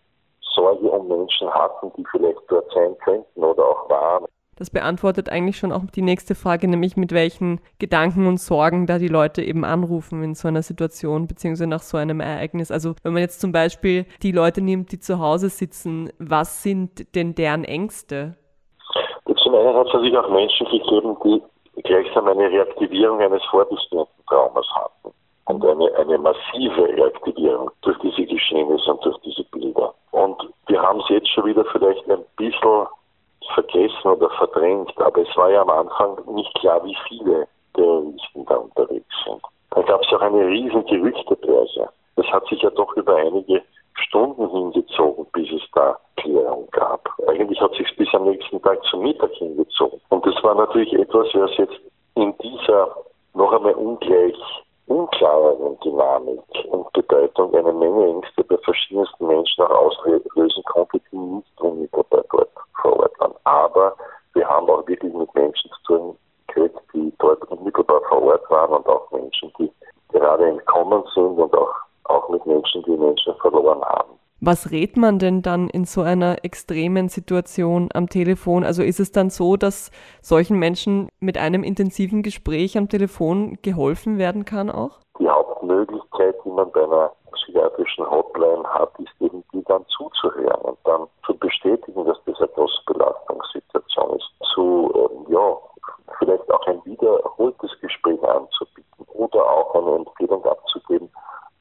Sorge 0.56 0.90
um 0.90 1.08
Menschen 1.08 1.50
hatten, 1.54 1.92
die 1.98 2.06
vielleicht 2.12 2.40
dort 2.48 2.72
sein 2.74 2.96
könnten 3.04 3.44
oder 3.44 3.64
auch 3.64 3.90
waren. 3.90 4.26
Das 4.58 4.70
beantwortet 4.70 5.30
eigentlich 5.30 5.58
schon 5.58 5.74
auch 5.74 5.84
die 5.94 6.02
nächste 6.02 6.34
Frage, 6.34 6.70
nämlich 6.70 6.96
mit 6.96 7.12
welchen 7.12 7.60
Gedanken 7.78 8.26
und 8.26 8.40
Sorgen 8.40 8.88
da 8.88 9.00
die 9.00 9.10
Leute 9.10 9.42
eben 9.42 9.66
anrufen 9.66 10.24
in 10.24 10.34
so 10.34 10.48
einer 10.48 10.62
Situation, 10.62 11.28
beziehungsweise 11.28 11.68
nach 11.68 11.82
so 11.82 11.98
einem 11.98 12.22
Ereignis. 12.22 12.72
Also 12.72 12.94
wenn 13.04 13.12
man 13.12 13.22
jetzt 13.22 13.42
zum 13.42 13.52
Beispiel 13.52 14.06
die 14.24 14.32
Leute 14.32 14.62
nimmt, 14.62 14.94
die 14.94 15.00
zu 15.00 15.20
Hause 15.20 15.50
sitzen, 15.50 16.10
was 16.20 16.64
sind 16.64 17.16
denn 17.16 17.36
deren 17.36 17.66
Ängste? 17.66 18.38
Zum 19.44 19.56
einen 19.56 19.76
hat 19.76 19.88
es 19.88 19.94
natürlich 19.94 20.18
auch 20.18 20.30
Menschen 20.30 20.68
gegeben, 20.68 21.18
die 21.76 21.82
gleichsam 21.82 22.28
eine 22.28 22.50
Reaktivierung 22.50 23.20
eines 23.20 23.44
vorbestehenden 23.52 24.08
Traumas 24.30 24.68
hatten 24.74 25.14
und 25.46 25.66
eine, 25.66 25.94
eine 25.96 26.18
massive 26.18 26.88
Reaktivierung 26.88 27.70
durch 27.82 27.98
diese 28.00 28.26
Geschehnisse 28.26 28.94
und 28.94 29.04
durch 29.04 29.18
diese 29.20 29.44
Bilder. 29.46 29.94
Und 30.26 30.50
wir 30.66 30.82
haben 30.82 31.02
es 31.02 31.10
jetzt 31.10 31.30
schon 31.30 31.46
wieder 31.46 31.64
vielleicht 31.66 32.10
ein 32.10 32.26
bisschen 32.36 32.88
vergessen 33.54 34.08
oder 34.08 34.28
verdrängt, 34.32 34.92
aber 35.00 35.22
es 35.22 35.38
war 35.38 35.52
ja 35.52 35.62
am 35.62 35.70
Anfang 35.70 36.18
nicht 36.34 36.52
klar, 36.56 36.84
wie 36.84 36.98
viele 37.08 37.48
Terroristen 37.76 38.44
da 38.48 38.56
unterwegs 38.56 39.16
sind. 39.24 39.40
Da 39.70 39.84
gab 39.84 40.02
es 40.02 40.12
auch 40.14 40.22
eine 40.22 40.48
riesen 40.48 40.84
Gerüchtepresse. 40.88 41.90
Das 42.16 42.26
hat 42.28 42.48
sich 42.48 42.60
ja 42.64 42.72
doch 42.72 42.92
über 42.98 43.16
einige 43.18 43.62
Stunden 43.94 44.50
hingezogen, 44.50 45.28
bis 45.32 45.52
es 45.52 45.62
da 45.76 45.96
Klärung 46.18 46.68
gab. 46.72 47.08
Eigentlich 47.28 47.62
hat 47.62 47.76
sich 47.76 47.96
bis 47.96 48.12
am 48.16 48.26
nächsten 48.26 48.60
Tag 48.64 48.84
zum 48.86 49.04
Mittag 49.04 49.32
hingezogen. 49.34 50.02
Und 50.10 50.26
das 50.26 50.44
war 50.44 50.56
natürlich 50.56 50.94
etwas, 50.94 51.28
was 51.36 51.56
jetzt 51.58 51.80
in 52.16 52.36
dieser 52.40 52.96
noch 53.36 53.54
einmal 53.54 53.76
ungleich 53.76 54.38
unklareren 55.26 55.80
Dynamik 55.80 56.42
und 56.70 56.92
Bedeutung 56.94 57.54
eine 57.56 57.74
Menge 57.74 58.08
Ängste 58.08 58.44
bei 58.44 58.58
verschiedensten 58.60 59.28
Menschen 59.28 59.64
auch 59.64 59.92
auslösen 60.06 60.64
konnte, 60.66 61.00
die 61.12 61.18
nicht 61.18 61.62
unmittelbar 61.62 62.24
dort 62.32 62.50
vor 62.82 63.00
Ort 63.00 63.20
waren. 63.20 63.34
Aber 63.44 63.96
wir 64.34 64.48
haben 64.48 64.70
auch 64.70 64.88
wirklich 64.88 65.14
mit 65.14 65.34
Menschen 65.34 65.72
zu 65.72 65.84
tun 65.88 66.18
gekriegt, 66.48 66.80
die 66.94 67.12
dort 67.20 67.44
unmittelbar 67.46 68.02
vor 68.10 68.22
Ort 68.24 68.50
waren 68.50 68.76
und 68.76 68.88
auch 68.88 69.10
Menschen, 69.12 69.52
die 69.58 69.72
gerade 70.10 70.48
entkommen 70.48 71.04
sind 71.14 71.38
und 71.38 71.54
auch, 71.56 71.74
auch 72.06 72.30
mit 72.30 72.46
Menschen, 72.46 72.84
die 72.84 72.98
Menschen 72.98 73.34
verloren 73.36 73.82
haben. 73.84 74.12
Was 74.42 74.72
rät 74.72 74.98
man 74.98 75.18
denn 75.18 75.42
dann 75.42 75.70
in 75.70 75.86
so 75.86 76.02
einer 76.02 76.44
extremen 76.44 77.08
Situation 77.08 77.90
am 77.94 78.10
Telefon? 78.10 78.66
Also 78.66 78.84
ist 78.84 79.00
es 79.00 79.14
dann 79.14 79.30
so, 79.30 79.56
dass 79.56 79.92
solchen 80.22 80.60
Menschen 80.60 81.08
mit 81.22 81.38
einem 81.38 81.64
intensiven 81.64 82.22
Gespräch 82.22 82.78
am 82.78 82.90
Telefon 82.90 83.58
geholfen 83.62 84.18
werden 84.18 84.44
kann 84.44 84.70
auch? 84.70 85.00
Die 85.20 85.30
Hauptmöglichkeit, 85.30 86.36
die 86.44 86.50
man 86.50 86.70
bei 86.72 86.84
einer 86.84 87.12
psychiatrischen 87.32 88.12
Hotline 88.12 88.64
hat, 88.66 88.92
ist 89.00 89.14
eben 89.22 89.42
die 89.54 89.64
dann 89.64 89.86
zuzuhören 89.88 90.62
und 90.64 90.78
dann 90.84 91.08
zu 91.26 91.34
bestätigen, 91.38 92.04
dass 92.04 92.18
das 92.26 92.38
eine 92.40 92.50
große 92.50 92.82
Belastungssituation 92.88 94.18
ist. 94.18 94.30
Zu, 94.54 94.92
äh, 94.94 95.32
ja, 95.32 95.58
vielleicht 96.20 96.52
auch 96.52 96.68
ein 96.68 96.84
wiederholtes 96.84 97.72
Gespräch 97.80 98.22
anzubieten 98.24 99.06
oder 99.14 99.50
auch 99.50 99.76
eine 99.76 99.96
Empfehlung 99.96 100.44
abzugeben, 100.44 101.10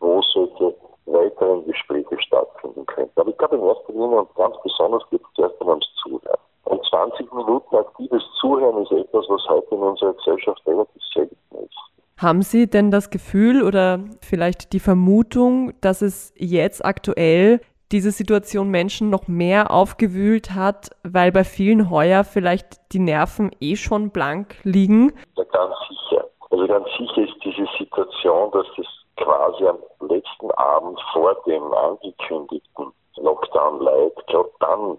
wo 0.01 0.21
solche 0.23 0.75
weiteren 1.15 1.65
Gespräche 1.67 2.21
stattfinden 2.21 2.85
könnten. 2.87 3.19
Aber 3.19 3.31
ich 3.31 3.39
glaube, 3.39 3.57
in 3.57 3.63
erster 3.63 3.93
Linie 3.93 4.21
und 4.21 4.35
ganz 4.35 4.57
besonders 4.63 5.03
geht 5.11 5.23
es 5.23 5.35
zuerst 5.35 5.61
einmal 5.61 5.77
ums 5.77 5.89
Zuhören. 6.03 6.39
Und 6.65 6.85
20 6.87 7.33
Minuten 7.33 7.77
aktives 7.77 8.23
Zuhören 8.41 8.83
ist 8.83 8.93
etwas, 8.93 9.25
was 9.29 9.49
heute 9.49 9.75
in 9.75 9.81
unserer 9.81 10.13
Gesellschaft 10.15 10.61
relativ 10.67 11.03
selten 11.15 11.37
ist. 11.65 11.75
Haben 12.19 12.43
Sie 12.43 12.69
denn 12.69 12.91
das 12.91 13.11
Gefühl 13.11 13.63
oder 13.63 14.01
vielleicht 14.21 14.73
die 14.73 14.81
Vermutung, 14.81 15.73
dass 15.81 16.03
es 16.03 16.33
jetzt 16.37 16.85
aktuell 16.85 17.61
diese 17.93 18.11
Situation 18.11 18.71
Menschen 18.71 19.11
noch 19.11 19.29
mehr 19.29 19.71
aufgewühlt 19.71 20.55
hat, 20.55 20.91
weil 21.03 21.33
bei 21.33 21.45
vielen 21.45 21.91
heuer 21.91 22.25
vielleicht 22.25 22.93
die 22.93 22.99
Nerven 22.99 23.51
eh 23.61 23.77
schon 23.77 24.11
blank 24.11 24.57
liegen? 24.65 25.13
Ja, 25.37 25.45
ganz 25.45 25.75
sicher. 25.89 26.25
Also 26.51 26.67
ganz 26.67 26.87
sicher 26.99 27.23
ist 27.23 27.35
diese 27.45 27.67
Situation, 27.79 28.51
dass 28.53 28.67
das 28.77 28.87
quasi 29.17 29.67
am 29.67 29.79
letzten 30.01 30.51
Abend 30.53 31.01
vor 31.13 31.35
dem 31.47 31.73
angekündigten 31.73 32.93
Lockdown 33.17 33.81
Light, 33.81 34.27
gerade 34.27 34.51
dann 34.61 34.99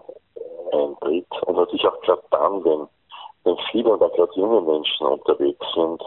eintritt 0.72 1.26
und 1.46 1.56
natürlich 1.56 1.86
auch 1.86 2.00
gerade 2.00 2.22
dann, 2.30 2.64
wenn, 2.64 2.88
wenn 3.44 3.56
viele 3.70 3.92
und 3.92 4.02
auch 4.02 4.12
gerade 4.14 4.32
junge 4.34 4.60
Menschen 4.62 5.06
unterwegs 5.06 5.66
sind 5.74 6.02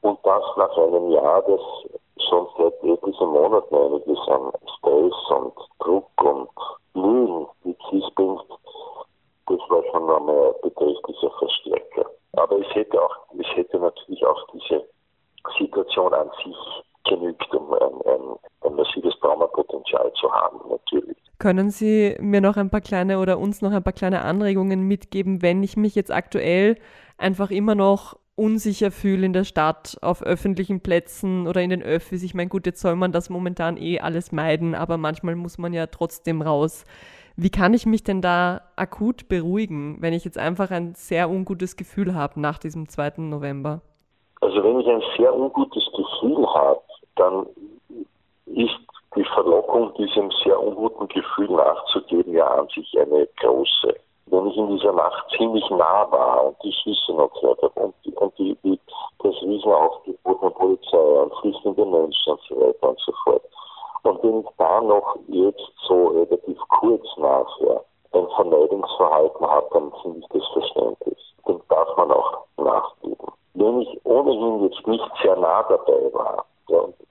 und 0.00 0.18
das 0.24 0.44
nach 0.56 0.76
einem 0.76 1.10
Jahr, 1.10 1.42
das 1.42 1.60
schon 2.28 2.48
seit 2.58 2.82
etlichen 2.82 3.28
Monaten 3.28 3.74
einiges 3.74 4.18
an 4.28 4.52
Stress 4.78 5.30
und 5.30 5.54
Druck 5.78 6.22
und 6.22 6.50
Mühen 6.94 7.46
mit 7.64 7.78
sich 7.90 8.14
bringt, 8.14 8.44
das 9.46 9.58
war 9.68 9.82
schon 9.90 10.10
einmal 10.10 10.48
ein 10.48 10.60
beträchtlicher 10.62 11.30
Verstärker. 11.38 12.10
Aber 12.32 12.58
es 12.58 12.74
hätte 12.74 13.00
auch, 13.00 13.16
es 13.38 13.46
hätte 13.56 13.78
natürlich 13.78 14.24
auch 14.24 14.46
diese 14.52 14.84
Situation 15.58 16.14
an 16.14 16.30
sich 16.44 16.56
genügt, 17.04 17.54
um 17.54 17.72
ein, 17.72 17.80
ein, 17.80 18.36
ein 18.62 18.76
massives 18.76 19.14
Traumapotenzial 19.20 20.12
zu 20.20 20.30
haben, 20.32 20.58
natürlich. 20.68 21.16
Können 21.38 21.70
Sie 21.70 22.16
mir 22.20 22.40
noch 22.40 22.56
ein 22.56 22.70
paar 22.70 22.80
kleine 22.80 23.18
oder 23.18 23.38
uns 23.38 23.62
noch 23.62 23.72
ein 23.72 23.82
paar 23.82 23.92
kleine 23.92 24.22
Anregungen 24.22 24.86
mitgeben, 24.86 25.42
wenn 25.42 25.62
ich 25.62 25.76
mich 25.76 25.94
jetzt 25.94 26.12
aktuell 26.12 26.76
einfach 27.18 27.50
immer 27.50 27.74
noch 27.74 28.16
unsicher 28.34 28.90
fühle 28.90 29.26
in 29.26 29.32
der 29.32 29.44
Stadt, 29.44 29.98
auf 30.00 30.22
öffentlichen 30.22 30.80
Plätzen 30.80 31.46
oder 31.46 31.60
in 31.60 31.70
den 31.70 31.82
Öffis. 31.82 32.22
Ich 32.22 32.34
meine, 32.34 32.48
gut, 32.48 32.66
jetzt 32.66 32.80
soll 32.80 32.96
man 32.96 33.12
das 33.12 33.28
momentan 33.28 33.76
eh 33.76 34.00
alles 34.00 34.32
meiden, 34.32 34.74
aber 34.74 34.96
manchmal 34.96 35.36
muss 35.36 35.58
man 35.58 35.72
ja 35.72 35.86
trotzdem 35.86 36.42
raus. 36.42 36.84
Wie 37.36 37.50
kann 37.50 37.74
ich 37.74 37.86
mich 37.86 38.04
denn 38.04 38.20
da 38.20 38.62
akut 38.76 39.28
beruhigen, 39.28 39.96
wenn 40.00 40.12
ich 40.12 40.24
jetzt 40.24 40.38
einfach 40.38 40.70
ein 40.70 40.94
sehr 40.94 41.30
ungutes 41.30 41.76
Gefühl 41.76 42.14
habe 42.14 42.40
nach 42.40 42.58
diesem 42.58 42.88
2. 42.88 43.14
November? 43.18 43.80
Also 44.40 44.62
wenn 44.62 44.80
ich 44.80 44.86
ein 44.86 45.02
sehr 45.16 45.34
ungutes 45.34 45.84
Gefühl 45.94 46.46
habe, 46.46 46.80
dann 47.16 47.46
ist 48.46 48.78
die 49.16 49.24
Verlockung, 49.24 49.92
diesem 49.94 50.30
sehr 50.42 50.58
unguten 50.60 51.08
Gefühl 51.08 51.50
nachzugeben, 51.50 52.32
ja 52.32 52.46
an 52.46 52.68
sich 52.68 52.98
eine 52.98 53.26
große. 53.40 53.94
Wenn 54.26 54.46
ich 54.46 54.56
in 54.56 54.76
dieser 54.76 54.92
Nacht 54.92 55.24
ziemlich 55.36 55.68
nah 55.70 56.10
war 56.10 56.46
und 56.46 56.56
die 56.62 56.72
Schüsse 56.72 57.12
noch 57.12 57.32
gehört 57.34 57.62
habe 57.62 57.80
und, 57.80 58.16
und 58.16 58.38
die, 58.38 58.56
die, 58.64 58.80
das 59.18 59.34
Riesenaufgebot 59.42 60.42
der 60.42 60.50
Polizei 60.50 60.96
und 60.96 61.34
flüchtende 61.40 61.84
Menschen 61.84 62.32
und 62.32 62.40
so 62.48 62.56
weiter 62.56 62.88
und 62.88 63.00
so 63.00 63.12
fort. 63.24 63.42
Und 64.04 64.22
wenn 64.22 64.40
ich 64.40 64.46
da 64.56 64.80
noch 64.80 65.16
jetzt 65.28 65.72
so 65.86 66.08
relativ 66.08 66.58
kurz 66.80 67.06
nachher 67.18 67.84
ein 68.12 68.28
Vermeidungsverhalten 68.36 69.46
habe, 69.46 69.68
dann 69.72 69.92
finde 70.02 70.18
ich 70.20 70.28
das 70.28 70.48
verständlich. 70.52 71.34
Dem 71.46 71.60
darf 71.68 71.96
man 71.96 72.10
auch 72.10 72.44
nachgeben. 72.56 73.32
Wenn 73.54 73.80
ich 73.82 74.00
ohnehin 74.04 74.64
jetzt 74.64 74.86
nicht 74.86 75.10
sehr 75.22 75.36
nah 75.36 75.62
dabei 75.64 76.12
war, 76.12 76.46
ja, 76.68 76.80
das 76.80 77.01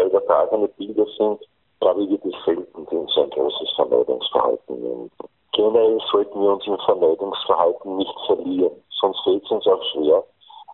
sehr 0.00 0.06
übertragene 0.06 0.68
Bilder 0.68 1.06
sind, 1.18 1.40
glaube 1.80 2.02
ich, 2.02 2.10
wird 2.10 2.24
es 2.24 2.44
selten 2.44 2.86
so 2.90 3.22
ein 3.22 3.30
großes 3.30 3.72
Vermeidungsverhalten 3.76 4.80
nehmen. 4.80 5.10
Generell 5.52 5.98
sollten 6.10 6.40
wir 6.40 6.52
uns 6.52 6.66
im 6.66 6.78
Vermeidungsverhalten 6.78 7.96
nicht 7.96 8.14
verlieren, 8.26 8.72
sonst 9.00 9.20
fällt 9.24 9.44
es 9.44 9.50
uns 9.50 9.66
auch 9.66 9.82
schwer, 9.92 10.22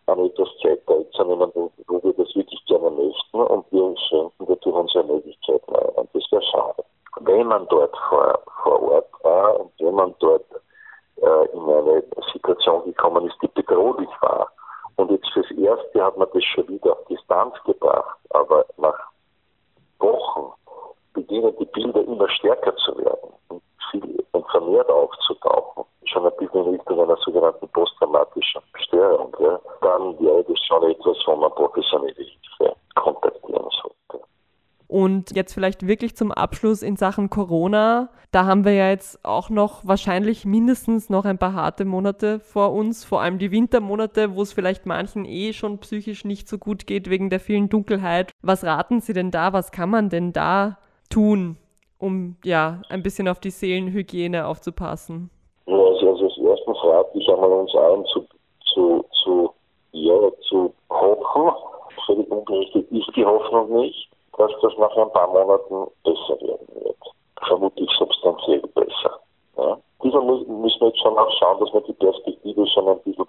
an 0.05 0.19
etwas 0.19 0.47
Zeit 0.61 0.85
teilzunehmen, 0.85 1.51
wo 1.53 2.03
wir 2.03 2.13
das 2.13 2.33
wirklich 2.35 2.63
gerne 2.65 2.89
möchten 2.91 3.39
und 3.39 3.65
wir 3.71 3.97
schränken 3.97 4.47
dadurch 4.47 4.75
unsere 4.75 5.03
Möglichkeiten 5.03 5.75
ein. 5.75 5.89
Und 5.95 6.09
das 6.13 6.23
wäre 6.31 6.43
schade. 6.43 6.83
Wenn 7.21 7.47
man 7.47 7.67
dort 7.67 7.95
vor, 8.09 8.39
vor 8.63 8.81
Ort 8.91 9.09
war 9.23 9.59
und 9.59 9.71
wenn 9.79 9.95
man 9.95 10.15
dort 10.19 10.45
äh, 11.17 11.45
in 11.51 11.69
eine 11.69 12.03
Situation 12.31 12.85
gekommen 12.85 13.27
ist, 13.27 13.35
die 13.41 13.47
bedrohlich 13.47 14.09
war, 14.21 14.47
und 14.97 15.11
jetzt 15.11 15.31
fürs 15.31 15.49
Erste 15.51 16.03
hat 16.03 16.17
man 16.17 16.27
das 16.33 16.43
schon 16.43 16.67
wieder 16.67 16.93
auf 16.93 17.05
Distanz 17.05 17.53
gebracht. 17.65 18.17
Aber 18.31 18.65
nach 18.77 18.99
Wochen 19.99 20.51
beginnen 21.13 21.55
die 21.59 21.65
Bilder 21.65 22.01
immer 22.01 22.27
stärker 22.29 22.75
zu 22.77 22.97
werden 22.97 23.29
und, 23.49 23.61
viel, 23.91 24.25
und 24.31 24.49
vermehrt 24.49 24.89
aufzutauchen. 24.89 25.85
Schon 26.05 26.25
ein 26.25 26.35
bisschen 26.37 26.65
in 26.65 26.71
Richtung 26.75 26.99
einer 27.01 27.17
sogenannten 27.17 27.67
posttraumatischen 27.69 28.61
Störung. 28.75 29.35
Ja. 29.39 29.59
Dann 29.81 30.19
wäre 30.19 30.43
das 30.43 30.59
schon 30.65 30.83
etwas, 30.83 31.17
wo 31.27 31.35
man 31.35 31.51
professionelle 31.51 32.13
Hilfe 32.13 32.75
Und 34.87 35.35
jetzt 35.35 35.53
vielleicht 35.53 35.85
wirklich 35.85 36.15
zum 36.15 36.31
Abschluss 36.31 36.81
in 36.81 36.95
Sachen 36.95 37.29
Corona. 37.29 38.09
Da 38.31 38.45
haben 38.45 38.63
wir 38.63 38.71
ja 38.71 38.89
jetzt 38.89 39.23
auch 39.25 39.49
noch 39.49 39.85
wahrscheinlich 39.85 40.45
mindestens 40.45 41.09
noch 41.09 41.25
ein 41.25 41.37
paar 41.37 41.53
harte 41.53 41.83
Monate 41.83 42.39
vor 42.39 42.71
uns, 42.71 43.03
vor 43.03 43.21
allem 43.21 43.37
die 43.37 43.51
Wintermonate, 43.51 44.35
wo 44.35 44.41
es 44.41 44.53
vielleicht 44.53 44.85
manchen 44.85 45.25
eh 45.25 45.51
schon 45.51 45.79
psychisch 45.79 46.23
nicht 46.23 46.47
so 46.47 46.57
gut 46.57 46.87
geht 46.87 47.09
wegen 47.09 47.29
der 47.29 47.41
vielen 47.41 47.67
Dunkelheit. 47.67 48.31
Was 48.41 48.63
raten 48.63 49.01
Sie 49.01 49.13
denn 49.13 49.29
da? 49.29 49.51
Was 49.51 49.71
kann 49.71 49.89
man 49.89 50.09
denn 50.09 50.31
da 50.31 50.77
tun, 51.09 51.57
um 51.97 52.37
ja 52.45 52.81
ein 52.87 53.03
bisschen 53.03 53.27
auf 53.27 53.41
die 53.41 53.51
Seelenhygiene 53.51 54.47
aufzupassen? 54.47 55.29
Ja, 55.65 55.75
also, 55.75 56.11
also 56.11 56.25
als 56.25 56.37
erstens 56.37 56.77
rate 56.83 57.17
ich 57.17 57.27
einmal 57.29 57.51
uns 57.51 57.75
allen 57.75 58.05
zu, 58.05 58.25
zu, 58.73 59.05
zu, 59.23 59.49
ja, 59.91 60.31
zu 60.47 60.73
hoffen. 60.89 61.51
Völlig 62.05 62.31
unberechtigt 62.31 62.89
ist 62.89 63.11
die 63.17 63.25
Hoffnung 63.25 63.81
nicht 63.81 64.09
dass 64.37 64.51
das 64.61 64.77
nach 64.77 64.95
ein 64.95 65.11
paar 65.11 65.27
Monaten 65.27 65.91
besser 66.03 66.39
werden 66.41 66.67
wird. 66.83 66.97
Vermutlich 67.47 67.89
substanziell 67.97 68.61
besser. 68.73 69.19
Ja. 69.57 69.77
Dieser 70.03 70.21
müssen 70.21 70.63
wir 70.63 70.87
jetzt 70.87 70.99
schon 70.99 71.17
auch 71.17 71.31
schauen, 71.39 71.59
dass 71.59 71.73
wir 71.73 71.81
die 71.81 71.93
Perspektive 71.93 72.67
schon 72.67 72.87
ein 72.87 72.99
bisschen, 72.99 73.27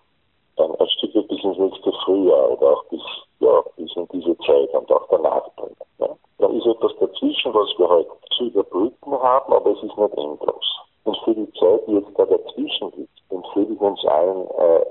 ein, 0.58 0.88
Stück 0.88 1.28
bis 1.28 1.44
ins 1.44 1.58
nächste 1.58 1.92
Frühjahr 2.04 2.50
oder 2.50 2.72
auch 2.72 2.84
bis, 2.84 3.02
ja, 3.40 3.62
bis 3.76 3.94
in 3.96 4.06
diese 4.12 4.36
Zeit 4.38 4.70
und 4.74 4.90
auch 4.92 5.06
danach 5.10 5.48
bringen. 5.56 5.76
Ja. 5.98 6.08
Da 6.38 6.46
ist 6.48 6.66
etwas 6.66 6.92
dazwischen, 7.00 7.54
was 7.54 7.68
wir 7.78 7.88
heute 7.88 8.10
zu 8.36 8.44
überbrücken 8.44 9.12
haben, 9.22 9.52
aber 9.52 9.70
es 9.70 9.82
ist 9.82 9.96
nicht 9.96 10.18
endlos. 10.18 10.78
Und 11.04 11.16
für 11.24 11.34
die 11.34 11.50
Zeit, 11.52 11.86
die 11.86 11.92
jetzt 11.94 12.18
da 12.18 12.26
dazwischen 12.26 12.92
liegt, 12.96 13.18
empfehle 13.30 13.72
ich 13.72 13.80
uns 13.80 14.04
allen, 14.04 14.46
äh, 14.58 14.84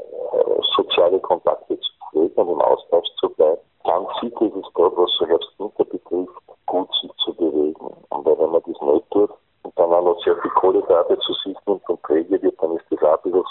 soziale 0.76 1.20
Kontakte 1.20 1.80
zu 1.80 1.92
pflegen 2.10 2.42
und 2.42 2.50
im 2.50 2.62
Austausch 2.62 3.08
zu 3.20 3.30
bleiben. 3.30 3.62
Ganz 3.84 4.10
sicher 4.20 4.42
ist 4.42 4.56
es 4.56 4.74
dort, 4.76 4.98
was 4.98 5.12
so 5.18 5.26
Herbst-Winter 5.26 5.86
betrifft, 5.86 6.34
gut 6.66 6.90
sich 7.02 7.12
zu 7.24 7.34
bewegen. 7.36 7.96
Und 8.10 8.26
wenn 8.26 8.52
man 8.52 8.62
das 8.66 8.82
nicht 8.82 9.12
tut 9.12 9.30
und 9.64 9.80
dann 9.80 9.94
auch 9.94 10.04
noch 10.04 10.24
sehr 10.24 10.36
viel 10.38 10.52
Kohlenhydrate 10.52 11.18
zu 11.20 11.34
sich 11.34 11.56
nimmt 11.66 11.88
und 11.90 12.04
träge 12.04 12.42
wird, 12.42 12.62
dann 12.62 12.76
ist 12.76 12.86
das 12.90 13.02
auch 13.04 13.24
ein 13.24 13.32
bisschen 13.32 13.44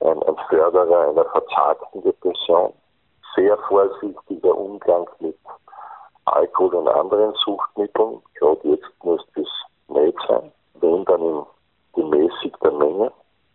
so 0.00 0.08
ein, 0.08 0.22
ein 0.22 0.36
Förderer 0.48 1.08
einer 1.08 1.24
verzagten 1.26 2.02
Depression. 2.02 2.72
Sehr 3.36 3.58
vorsichtiger 3.68 4.56
Umgang 4.56 5.08
mit 5.20 5.36
Alkohol 6.26 6.74
und 6.74 6.88
anderen 6.88 7.34
Suchtmitteln. 7.44 8.22
Gerade 8.34 8.68
jetzt 8.68 9.04
muss 9.04 9.24
das 9.34 9.48
nicht 9.88 10.18
sein. 10.28 10.52
Wenn, 10.80 11.04
dann 11.04 11.20
in 11.20 11.46
gemäßigter 11.94 12.72
Menge. 12.72 13.12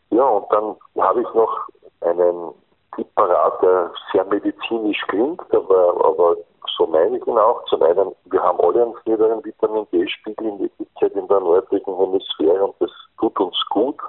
Ja, 0.10 0.24
und 0.24 0.46
dann 0.52 0.76
habe 1.04 1.22
ich 1.22 1.34
noch 1.34 1.68
einen 2.02 2.54
Tipp 2.96 3.08
parat, 3.16 3.62
der 3.62 3.92
sehr 4.12 4.26
medizinisch 4.26 5.02
klingt, 5.08 5.42
aber, 5.54 6.04
aber 6.04 6.36
so 6.78 6.88
meine 6.88 7.18
ich 7.18 7.28
ihn 7.28 7.38
auch. 7.38 7.64
Zum 7.66 7.84
einen, 7.84 8.16
wir 8.26 8.42
haben 8.42 8.60
alle 8.60 8.84
einen 8.84 8.96
niederen 9.06 9.44
Vitamin 9.44 9.88
D-Spiegel 9.92 10.48
in 10.48 10.60
Wirklichkeit 10.60 11.14
in 11.14 11.28
der 11.28 11.40
nördlichen 11.40 11.96
Hemisphäre 11.96 12.66
und 12.66 12.76
das 12.80 12.92
tut 13.20 13.40
uns 13.40 13.58
gut 13.70 14.00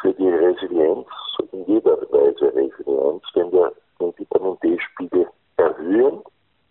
für 0.00 0.12
die 0.14 0.28
Resilienz, 0.28 1.06
in 1.52 1.64
jeder 1.66 1.96
Weise 2.12 2.54
Resilienz, 3.18 3.22
wenn 3.34 3.52
wir 3.52 3.72
den 4.00 4.18
Vitamin 4.18 4.58
D-Spiegel 4.62 5.28
erhöhen. 5.56 6.22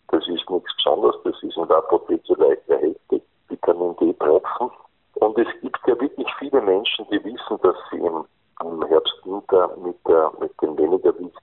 Das 0.09 0.25
ist 0.27 0.49
nichts 0.49 0.75
Besonderes, 0.77 1.15
das 1.23 1.43
ist 1.43 1.57
in 1.57 1.67
der 1.67 1.77
Apotheke 1.77 2.33
leicht 2.35 2.67
erhältlich. 2.69 3.23
Vitamin 3.49 3.95
D-Tropfen. 3.97 4.71
Und 5.15 5.37
es 5.37 5.47
gibt 5.61 5.79
ja 5.87 5.99
wirklich 5.99 6.27
viele 6.39 6.61
Menschen, 6.61 7.05
die 7.11 7.23
wissen, 7.23 7.59
dass 7.61 7.75
sie 7.91 7.97
im, 7.97 8.25
im 8.61 8.85
Herbst, 8.85 9.13
Winter 9.25 9.75
mit, 9.77 9.95
der, 10.07 10.31
mit 10.39 10.51
dem 10.61 10.77
weniger 10.77 11.11
Gewicht 11.11 11.35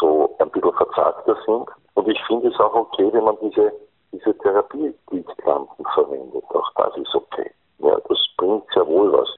so 0.00 0.34
ein 0.38 0.50
bisschen 0.50 0.72
verzagter 0.72 1.36
sind. 1.46 1.68
Und 1.94 2.08
ich 2.08 2.20
finde 2.26 2.48
es 2.48 2.58
auch 2.58 2.74
okay, 2.74 3.08
wenn 3.12 3.24
man 3.24 3.36
diese, 3.42 3.72
diese 4.12 4.36
Therapie-Gliedkrampen 4.38 5.84
verwendet. 5.94 6.44
Auch 6.48 6.72
das 6.76 6.96
ist 6.96 7.14
okay. 7.14 7.50
Ja, 7.78 7.96
das 8.08 8.18
bringt 8.38 8.64
sehr 8.72 8.86
wohl 8.86 9.12
was. 9.12 9.28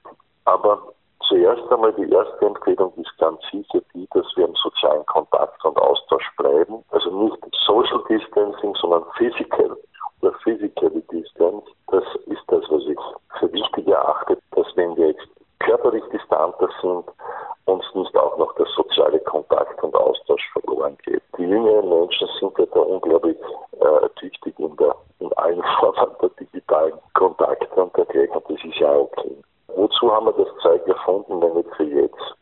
Aber 0.44 0.94
zuerst 1.28 1.70
einmal 1.70 1.92
die 1.94 2.10
erste 2.10 2.46
Empfehlung 2.46 2.92
ist 2.96 3.16
ganz 3.18 3.40
sicher 3.50 3.80
die, 3.94 4.06
dass 4.12 4.26
wir 4.36 4.46
im 4.46 4.54
sozialen 4.56 5.04
Kontakt 5.06 5.64
und 5.64 5.76
Austausch 5.78 6.30
bleiben. 6.36 6.84
Also 6.90 7.10
nicht 7.10 7.38
Social 7.66 8.02
Distancing, 8.08 8.74
sondern 8.76 9.04
Physical 9.16 9.76
oder 10.20 10.32
Physically 10.42 11.02
Distance. 11.10 11.66
Das 11.88 12.04
ist 12.26 12.42
das, 12.48 12.64
was 12.70 12.82
ich 12.86 12.98
für 13.38 13.52
wichtig 13.52 13.88
erachte, 13.88 14.38
dass 14.52 14.66
wenn 14.76 14.96
wir 14.96 15.08
jetzt 15.08 15.28
körperlich 15.60 16.04
distanter 16.12 16.68
sind, 16.82 17.04
uns 17.66 17.84
nicht 17.94 18.16
auch 18.16 18.36
noch 18.36 18.54
der 18.56 18.66
soziale 18.76 19.18
Kontakt 19.20 19.82
und 19.82 19.94
Austausch 19.94 20.46
verloren 20.52 20.96
geht. 21.04 21.22
Die 21.38 21.44
jüngeren 21.44 21.88
Menschen 21.88 22.28
sind 22.38 22.58
ja 22.58 22.66
da 22.66 22.80
unglaublich 22.80 23.38
äh, 23.80 24.08
tüchtig 24.16 24.58
in, 24.58 24.76
der, 24.76 24.94
in 25.20 25.32
allen 25.34 25.62
Formen 25.80 26.14
der 26.20 26.28
digitalen 26.40 26.92
Kontakte 27.14 27.82
und 27.82 27.96
dergleichen. 27.96 28.42
Das 28.48 28.64
ist 28.64 28.76
ja 28.76 28.94
okay. 28.94 29.36
Wozu 29.68 30.12
haben 30.12 30.26
wir 30.26 30.32
das 30.32 30.62
Zeug 30.62 30.86
erfunden, 30.86 31.40
wenn 31.40 31.54
nicht 31.54 31.74
für 31.76 31.84
jetzt? 31.84 32.34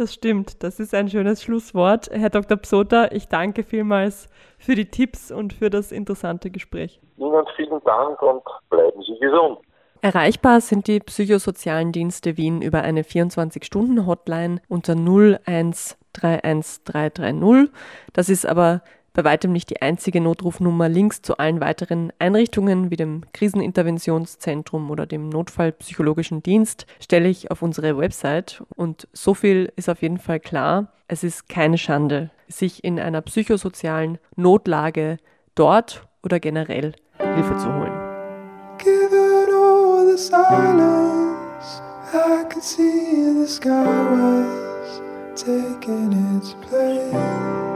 Das 0.00 0.12
stimmt, 0.14 0.62
das 0.62 0.80
ist 0.80 0.94
ein 0.94 1.10
schönes 1.10 1.42
Schlusswort. 1.42 2.08
Herr 2.10 2.30
Dr. 2.30 2.56
Psota, 2.56 3.10
ich 3.12 3.28
danke 3.28 3.62
vielmals 3.62 4.30
für 4.56 4.74
die 4.74 4.86
Tipps 4.86 5.30
und 5.30 5.52
für 5.52 5.68
das 5.68 5.92
interessante 5.92 6.50
Gespräch. 6.50 7.02
Ihnen 7.18 7.44
vielen 7.54 7.84
Dank 7.84 8.22
und 8.22 8.42
bleiben 8.70 9.02
Sie 9.02 9.18
gesund. 9.18 9.58
Erreichbar 10.00 10.62
sind 10.62 10.86
die 10.86 11.00
psychosozialen 11.00 11.92
Dienste 11.92 12.38
Wien 12.38 12.62
über 12.62 12.80
eine 12.80 13.02
24-Stunden-Hotline 13.02 14.62
unter 14.68 14.94
0131330. 14.94 17.68
Das 18.14 18.30
ist 18.30 18.46
aber 18.46 18.80
bei 19.12 19.24
weitem 19.24 19.52
nicht 19.52 19.70
die 19.70 19.82
einzige 19.82 20.20
Notrufnummer. 20.20 20.88
Links 20.88 21.22
zu 21.22 21.38
allen 21.38 21.60
weiteren 21.60 22.12
Einrichtungen 22.18 22.90
wie 22.90 22.96
dem 22.96 23.22
Kriseninterventionszentrum 23.32 24.90
oder 24.90 25.06
dem 25.06 25.28
Notfallpsychologischen 25.28 26.42
Dienst 26.42 26.86
stelle 27.00 27.28
ich 27.28 27.50
auf 27.50 27.62
unsere 27.62 27.98
Website. 27.98 28.62
Und 28.76 29.08
so 29.12 29.34
viel 29.34 29.72
ist 29.76 29.88
auf 29.88 30.02
jeden 30.02 30.18
Fall 30.18 30.40
klar. 30.40 30.92
Es 31.08 31.24
ist 31.24 31.48
keine 31.48 31.78
Schande, 31.78 32.30
sich 32.48 32.84
in 32.84 33.00
einer 33.00 33.20
psychosozialen 33.22 34.18
Notlage 34.36 35.16
dort 35.54 36.06
oder 36.22 36.38
generell 36.38 36.92
Hilfe 37.18 37.56
zu 37.56 37.72
holen. 37.72 37.92
taking 45.36 46.36
its 46.36 46.52
place. 46.60 47.69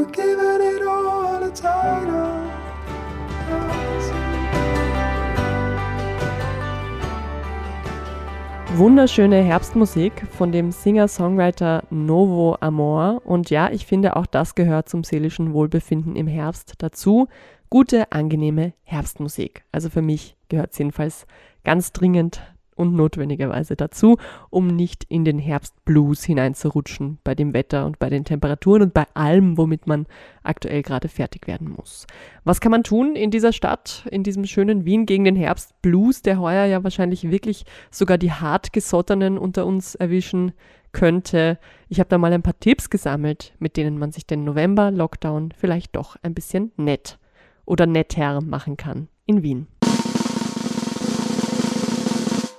We're 0.00 0.10
giving 0.12 0.60
it 0.62 0.82
all 0.86 1.42
a 1.42 1.50
title, 1.50 2.50
Wunderschöne 8.76 9.42
Herbstmusik 9.42 10.26
von 10.30 10.52
dem 10.52 10.72
Singer-Songwriter 10.72 11.82
Novo 11.90 12.56
Amor. 12.60 13.20
Und 13.26 13.50
ja, 13.50 13.70
ich 13.70 13.84
finde, 13.84 14.16
auch 14.16 14.26
das 14.26 14.54
gehört 14.54 14.88
zum 14.88 15.04
seelischen 15.04 15.52
Wohlbefinden 15.52 16.16
im 16.16 16.26
Herbst 16.26 16.74
dazu 16.78 17.28
gute, 17.68 18.10
angenehme 18.10 18.72
Herbstmusik. 18.84 19.64
Also 19.70 19.90
für 19.90 20.02
mich 20.02 20.36
gehört 20.48 20.72
es 20.72 20.78
jedenfalls 20.78 21.26
ganz 21.62 21.92
dringend 21.92 22.40
und 22.80 22.94
notwendigerweise 22.94 23.76
dazu, 23.76 24.16
um 24.48 24.66
nicht 24.66 25.04
in 25.04 25.24
den 25.24 25.38
Herbstblues 25.38 26.24
hineinzurutschen 26.24 27.18
bei 27.22 27.34
dem 27.34 27.54
Wetter 27.54 27.86
und 27.86 27.98
bei 27.98 28.08
den 28.08 28.24
Temperaturen 28.24 28.82
und 28.82 28.94
bei 28.94 29.04
allem, 29.14 29.58
womit 29.58 29.86
man 29.86 30.06
aktuell 30.42 30.82
gerade 30.82 31.08
fertig 31.08 31.46
werden 31.46 31.70
muss. 31.70 32.06
Was 32.44 32.60
kann 32.60 32.72
man 32.72 32.82
tun 32.82 33.14
in 33.14 33.30
dieser 33.30 33.52
Stadt, 33.52 34.06
in 34.10 34.22
diesem 34.22 34.46
schönen 34.46 34.84
Wien 34.84 35.06
gegen 35.06 35.24
den 35.24 35.36
Herbstblues, 35.36 36.22
der 36.22 36.40
heuer 36.40 36.64
ja 36.64 36.82
wahrscheinlich 36.82 37.30
wirklich 37.30 37.64
sogar 37.90 38.18
die 38.18 38.32
hartgesottenen 38.32 39.38
unter 39.38 39.66
uns 39.66 39.94
erwischen 39.94 40.52
könnte? 40.92 41.58
Ich 41.88 42.00
habe 42.00 42.08
da 42.08 42.18
mal 42.18 42.32
ein 42.32 42.42
paar 42.42 42.58
Tipps 42.58 42.88
gesammelt, 42.88 43.54
mit 43.58 43.76
denen 43.76 43.98
man 43.98 44.10
sich 44.10 44.26
den 44.26 44.44
November-Lockdown 44.44 45.52
vielleicht 45.56 45.96
doch 45.96 46.16
ein 46.22 46.34
bisschen 46.34 46.72
nett 46.76 47.18
oder 47.66 47.86
netter 47.86 48.40
machen 48.40 48.76
kann 48.76 49.08
in 49.26 49.42
Wien. 49.42 49.66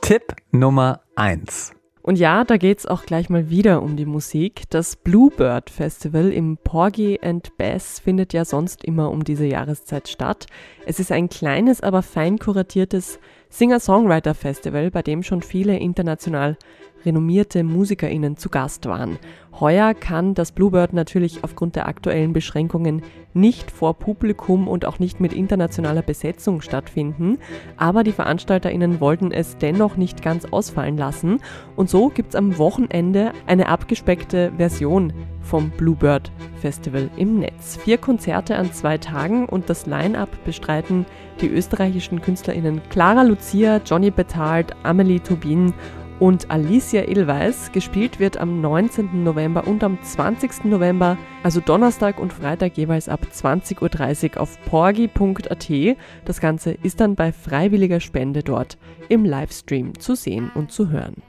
Tipp 0.01 0.35
Nummer 0.51 1.01
1. 1.15 1.73
Und 2.01 2.17
ja, 2.17 2.43
da 2.43 2.57
geht 2.57 2.79
es 2.79 2.85
auch 2.87 3.05
gleich 3.05 3.29
mal 3.29 3.51
wieder 3.51 3.83
um 3.83 3.95
die 3.95 4.07
Musik. 4.07 4.63
Das 4.71 4.95
Bluebird 4.95 5.69
Festival 5.69 6.31
im 6.31 6.57
Porgy 6.57 7.19
and 7.21 7.55
Bess 7.57 7.99
findet 7.99 8.33
ja 8.33 8.43
sonst 8.43 8.83
immer 8.83 9.11
um 9.11 9.23
diese 9.23 9.45
Jahreszeit 9.45 10.07
statt. 10.07 10.47
Es 10.87 10.99
ist 10.99 11.11
ein 11.11 11.29
kleines, 11.29 11.81
aber 11.81 12.01
fein 12.01 12.39
kuratiertes 12.39 13.19
Singer-Songwriter-Festival, 13.49 14.89
bei 14.89 15.03
dem 15.03 15.21
schon 15.21 15.43
viele 15.43 15.77
international 15.77 16.57
renommierte 17.05 17.63
MusikerInnen 17.63 18.37
zu 18.37 18.49
Gast 18.49 18.85
waren. 18.85 19.17
Heuer 19.59 19.93
kann 19.93 20.33
das 20.33 20.51
Bluebird 20.51 20.93
natürlich 20.93 21.43
aufgrund 21.43 21.75
der 21.75 21.87
aktuellen 21.87 22.33
Beschränkungen 22.33 23.03
nicht 23.33 23.69
vor 23.69 23.93
Publikum 23.93 24.67
und 24.67 24.85
auch 24.85 24.99
nicht 24.99 25.19
mit 25.19 25.33
internationaler 25.33 26.01
Besetzung 26.01 26.61
stattfinden, 26.61 27.37
aber 27.77 28.03
die 28.03 28.11
VeranstalterInnen 28.11 28.99
wollten 28.99 29.31
es 29.31 29.57
dennoch 29.57 29.97
nicht 29.97 30.21
ganz 30.21 30.45
ausfallen 30.45 30.97
lassen 30.97 31.39
und 31.75 31.89
so 31.89 32.09
gibt 32.09 32.29
es 32.29 32.35
am 32.35 32.57
Wochenende 32.57 33.33
eine 33.45 33.67
abgespeckte 33.67 34.51
Version 34.57 35.13
vom 35.41 35.69
Bluebird 35.71 36.31
Festival 36.61 37.09
im 37.17 37.39
Netz. 37.39 37.77
Vier 37.77 37.97
Konzerte 37.97 38.55
an 38.55 38.71
zwei 38.73 38.97
Tagen 38.97 39.45
und 39.47 39.69
das 39.69 39.85
Line-up 39.85 40.29
bestreiten 40.45 41.05
die 41.41 41.47
österreichischen 41.47 42.21
KünstlerInnen 42.21 42.81
Clara 42.89 43.23
Lucia, 43.23 43.81
Johnny 43.85 44.11
Betald, 44.11 44.75
Amelie 44.83 45.19
Tobin 45.19 45.73
und 46.21 46.51
Alicia 46.51 47.05
Ilweis. 47.07 47.71
Gespielt 47.71 48.19
wird 48.19 48.37
am 48.37 48.61
19. 48.61 49.23
November 49.23 49.67
und 49.67 49.83
am 49.83 50.01
20. 50.01 50.65
November, 50.65 51.17
also 51.41 51.59
Donnerstag 51.59 52.19
und 52.19 52.31
Freitag 52.31 52.77
jeweils 52.77 53.09
ab 53.09 53.21
20.30 53.33 54.35
Uhr 54.35 54.41
auf 54.41 54.63
porgi.at. 54.65 55.97
Das 56.23 56.39
Ganze 56.39 56.71
ist 56.83 56.99
dann 56.99 57.15
bei 57.15 57.31
freiwilliger 57.31 57.99
Spende 57.99 58.43
dort 58.43 58.77
im 59.09 59.25
Livestream 59.25 59.99
zu 59.99 60.13
sehen 60.13 60.51
und 60.53 60.71
zu 60.71 60.89
hören. 60.89 61.23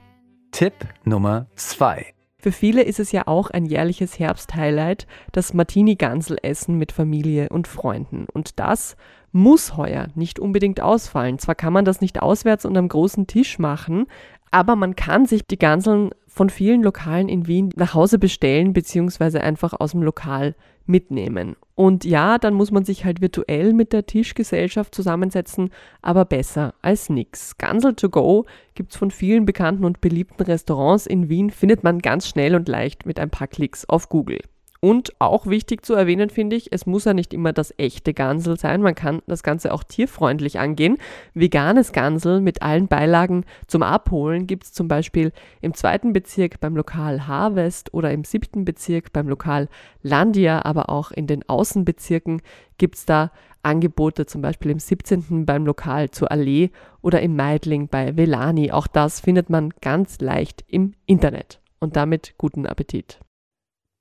Tipp 0.51 0.73
Nummer 1.03 1.47
2 1.55 2.05
für 2.43 2.51
viele 2.51 2.83
ist 2.83 2.99
es 2.99 3.13
ja 3.13 3.25
auch 3.27 3.51
ein 3.51 3.65
jährliches 3.65 4.19
Herbsthighlight, 4.19 5.07
das 5.31 5.53
Martini-Gansel-Essen 5.53 6.77
mit 6.77 6.91
Familie 6.91 7.47
und 7.47 7.69
Freunden. 7.69 8.27
Und 8.33 8.59
das 8.59 8.97
muss 9.31 9.77
heuer 9.77 10.07
nicht 10.15 10.39
unbedingt 10.39 10.81
ausfallen. 10.81 11.39
Zwar 11.39 11.55
kann 11.55 11.71
man 11.71 11.85
das 11.85 12.01
nicht 12.01 12.21
auswärts 12.21 12.65
und 12.65 12.75
am 12.75 12.89
großen 12.89 13.27
Tisch 13.27 13.59
machen, 13.59 14.07
aber 14.53 14.75
man 14.75 14.95
kann 14.95 15.25
sich 15.25 15.47
die 15.47 15.57
Ganseln 15.57 16.11
von 16.27 16.49
vielen 16.49 16.83
Lokalen 16.83 17.27
in 17.27 17.47
Wien 17.47 17.71
nach 17.75 17.95
Hause 17.95 18.19
bestellen, 18.19 18.71
beziehungsweise 18.71 19.41
einfach 19.41 19.73
aus 19.79 19.91
dem 19.91 20.03
Lokal 20.03 20.55
mitnehmen. 20.85 21.55
Und 21.73 22.05
ja, 22.05 22.37
dann 22.37 22.53
muss 22.53 22.69
man 22.69 22.85
sich 22.85 23.03
halt 23.03 23.19
virtuell 23.19 23.73
mit 23.73 23.93
der 23.93 24.05
Tischgesellschaft 24.05 24.93
zusammensetzen, 24.93 25.71
aber 26.03 26.25
besser 26.25 26.75
als 26.83 27.09
nix. 27.09 27.57
Gansel 27.57 27.95
to 27.95 28.09
go 28.09 28.45
gibt's 28.75 28.95
von 28.95 29.09
vielen 29.09 29.45
bekannten 29.45 29.85
und 29.85 30.01
beliebten 30.01 30.43
Restaurants 30.43 31.07
in 31.07 31.29
Wien, 31.29 31.49
findet 31.49 31.83
man 31.83 31.97
ganz 31.97 32.27
schnell 32.27 32.53
und 32.53 32.67
leicht 32.67 33.07
mit 33.07 33.19
ein 33.19 33.31
paar 33.31 33.47
Klicks 33.47 33.89
auf 33.89 34.07
Google. 34.07 34.39
Und 34.83 35.13
auch 35.19 35.47
wichtig 35.47 35.85
zu 35.85 35.93
erwähnen 35.93 36.29
finde 36.29 36.57
ich, 36.57 36.73
es 36.73 36.85
muss 36.85 37.05
ja 37.05 37.13
nicht 37.13 37.33
immer 37.33 37.53
das 37.53 37.73
echte 37.77 38.13
Gansel 38.13 38.59
sein. 38.59 38.81
Man 38.81 38.95
kann 38.95 39.21
das 39.27 39.41
Ganze 39.41 39.73
auch 39.73 39.85
tierfreundlich 39.85 40.59
angehen. 40.59 40.97
Veganes 41.33 41.93
Gansel 41.93 42.41
mit 42.41 42.61
allen 42.61 42.89
Beilagen 42.89 43.45
zum 43.65 43.81
Abholen 43.81 44.45
gibt 44.45 44.65
es 44.65 44.73
zum 44.73 44.89
Beispiel 44.89 45.31
im 45.61 45.73
zweiten 45.73 46.11
Bezirk 46.11 46.59
beim 46.59 46.75
Lokal 46.75 47.27
Harvest 47.27 47.93
oder 47.93 48.11
im 48.11 48.25
siebten 48.25 48.65
Bezirk 48.65 49.13
beim 49.13 49.29
Lokal 49.29 49.69
Landia, 50.01 50.65
aber 50.65 50.89
auch 50.89 51.11
in 51.11 51.27
den 51.27 51.47
Außenbezirken 51.47 52.41
gibt 52.77 52.95
es 52.95 53.05
da 53.05 53.31
Angebote, 53.61 54.25
zum 54.25 54.41
Beispiel 54.41 54.71
im 54.71 54.79
17. 54.79 55.45
beim 55.45 55.65
Lokal 55.65 56.11
zur 56.11 56.29
Allee 56.29 56.71
oder 57.01 57.21
im 57.21 57.37
Meidling 57.37 57.87
bei 57.87 58.17
Velani. 58.17 58.73
Auch 58.73 58.87
das 58.87 59.21
findet 59.21 59.49
man 59.49 59.73
ganz 59.79 60.19
leicht 60.19 60.65
im 60.67 60.93
Internet. 61.05 61.61
Und 61.79 61.95
damit 61.95 62.33
guten 62.37 62.65
Appetit. 62.65 63.22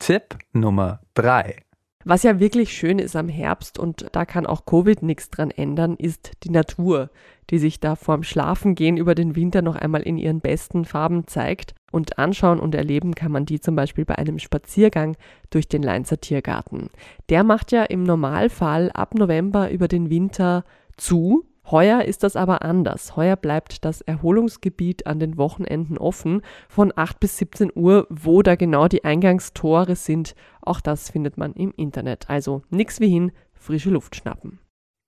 Tipp 0.05 0.37
Nummer 0.53 0.99
3. 1.15 1.63
Was 2.05 2.25
ja 2.25 2.41
wirklich 2.41 2.77
schön 2.77 2.99
ist 2.99 3.15
am 3.15 3.29
Herbst 3.29 3.79
und 3.79 4.09
da 4.11 4.25
kann 4.25 4.47
auch 4.47 4.67
Covid 4.67 5.01
nichts 5.01 5.31
dran 5.31 5.53
ändern, 5.53 5.95
ist 5.97 6.33
die 6.43 6.51
Natur, 6.51 7.11
die 7.51 7.61
sich 7.61 7.79
da 7.79 7.95
vorm 7.95 8.25
Schlafengehen 8.25 8.97
über 8.97 9.15
den 9.15 9.37
Winter 9.37 9.63
noch 9.63 9.77
einmal 9.77 10.03
in 10.03 10.19
ihren 10.19 10.41
besten 10.41 10.85
Farben 10.85 11.29
zeigt. 11.29 11.77
Und 11.93 12.19
anschauen 12.19 12.59
und 12.59 12.75
erleben 12.75 13.15
kann 13.15 13.31
man 13.31 13.47
die 13.47 13.61
zum 13.61 13.77
Beispiel 13.77 14.05
bei 14.05 14.19
einem 14.19 14.41
Spaziergang 14.41 15.17
durch 15.51 15.69
den 15.69 15.85
Leinzer 15.85 16.21
Tiergarten. 16.21 16.91
Der 17.29 17.45
macht 17.45 17.71
ja 17.71 17.85
im 17.85 18.03
Normalfall 18.03 18.91
ab 18.91 19.15
November 19.15 19.71
über 19.71 19.87
den 19.87 20.11
Winter 20.11 20.65
zu, 20.97 21.45
Heuer 21.73 22.05
ist 22.05 22.23
das 22.23 22.37
aber 22.37 22.63
anders. 22.63 23.17
Heuer 23.17 23.35
bleibt 23.35 23.85
das 23.85 24.03
Erholungsgebiet 24.03 25.07
an 25.07 25.19
den 25.19 25.39
Wochenenden 25.39 25.97
offen 25.97 26.43
von 26.69 26.93
8 26.95 27.19
bis 27.19 27.39
17 27.39 27.73
Uhr, 27.75 28.07
wo 28.11 28.43
da 28.43 28.57
genau 28.57 28.89
die 28.89 29.05
Eingangstore 29.05 29.97
sind. 29.97 30.35
Auch 30.61 30.83
das 30.83 31.11
findet 31.11 31.39
man 31.39 31.55
im 31.55 31.73
Internet. 31.75 32.29
Also 32.29 32.63
nix 32.69 33.01
wie 33.01 33.09
hin, 33.09 33.33
frische 33.55 33.91
Luft 33.91 34.15
schnappen. 34.15 34.61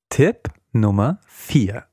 Tipp 0.09 0.49
Nummer 0.73 1.21
4 1.27 1.85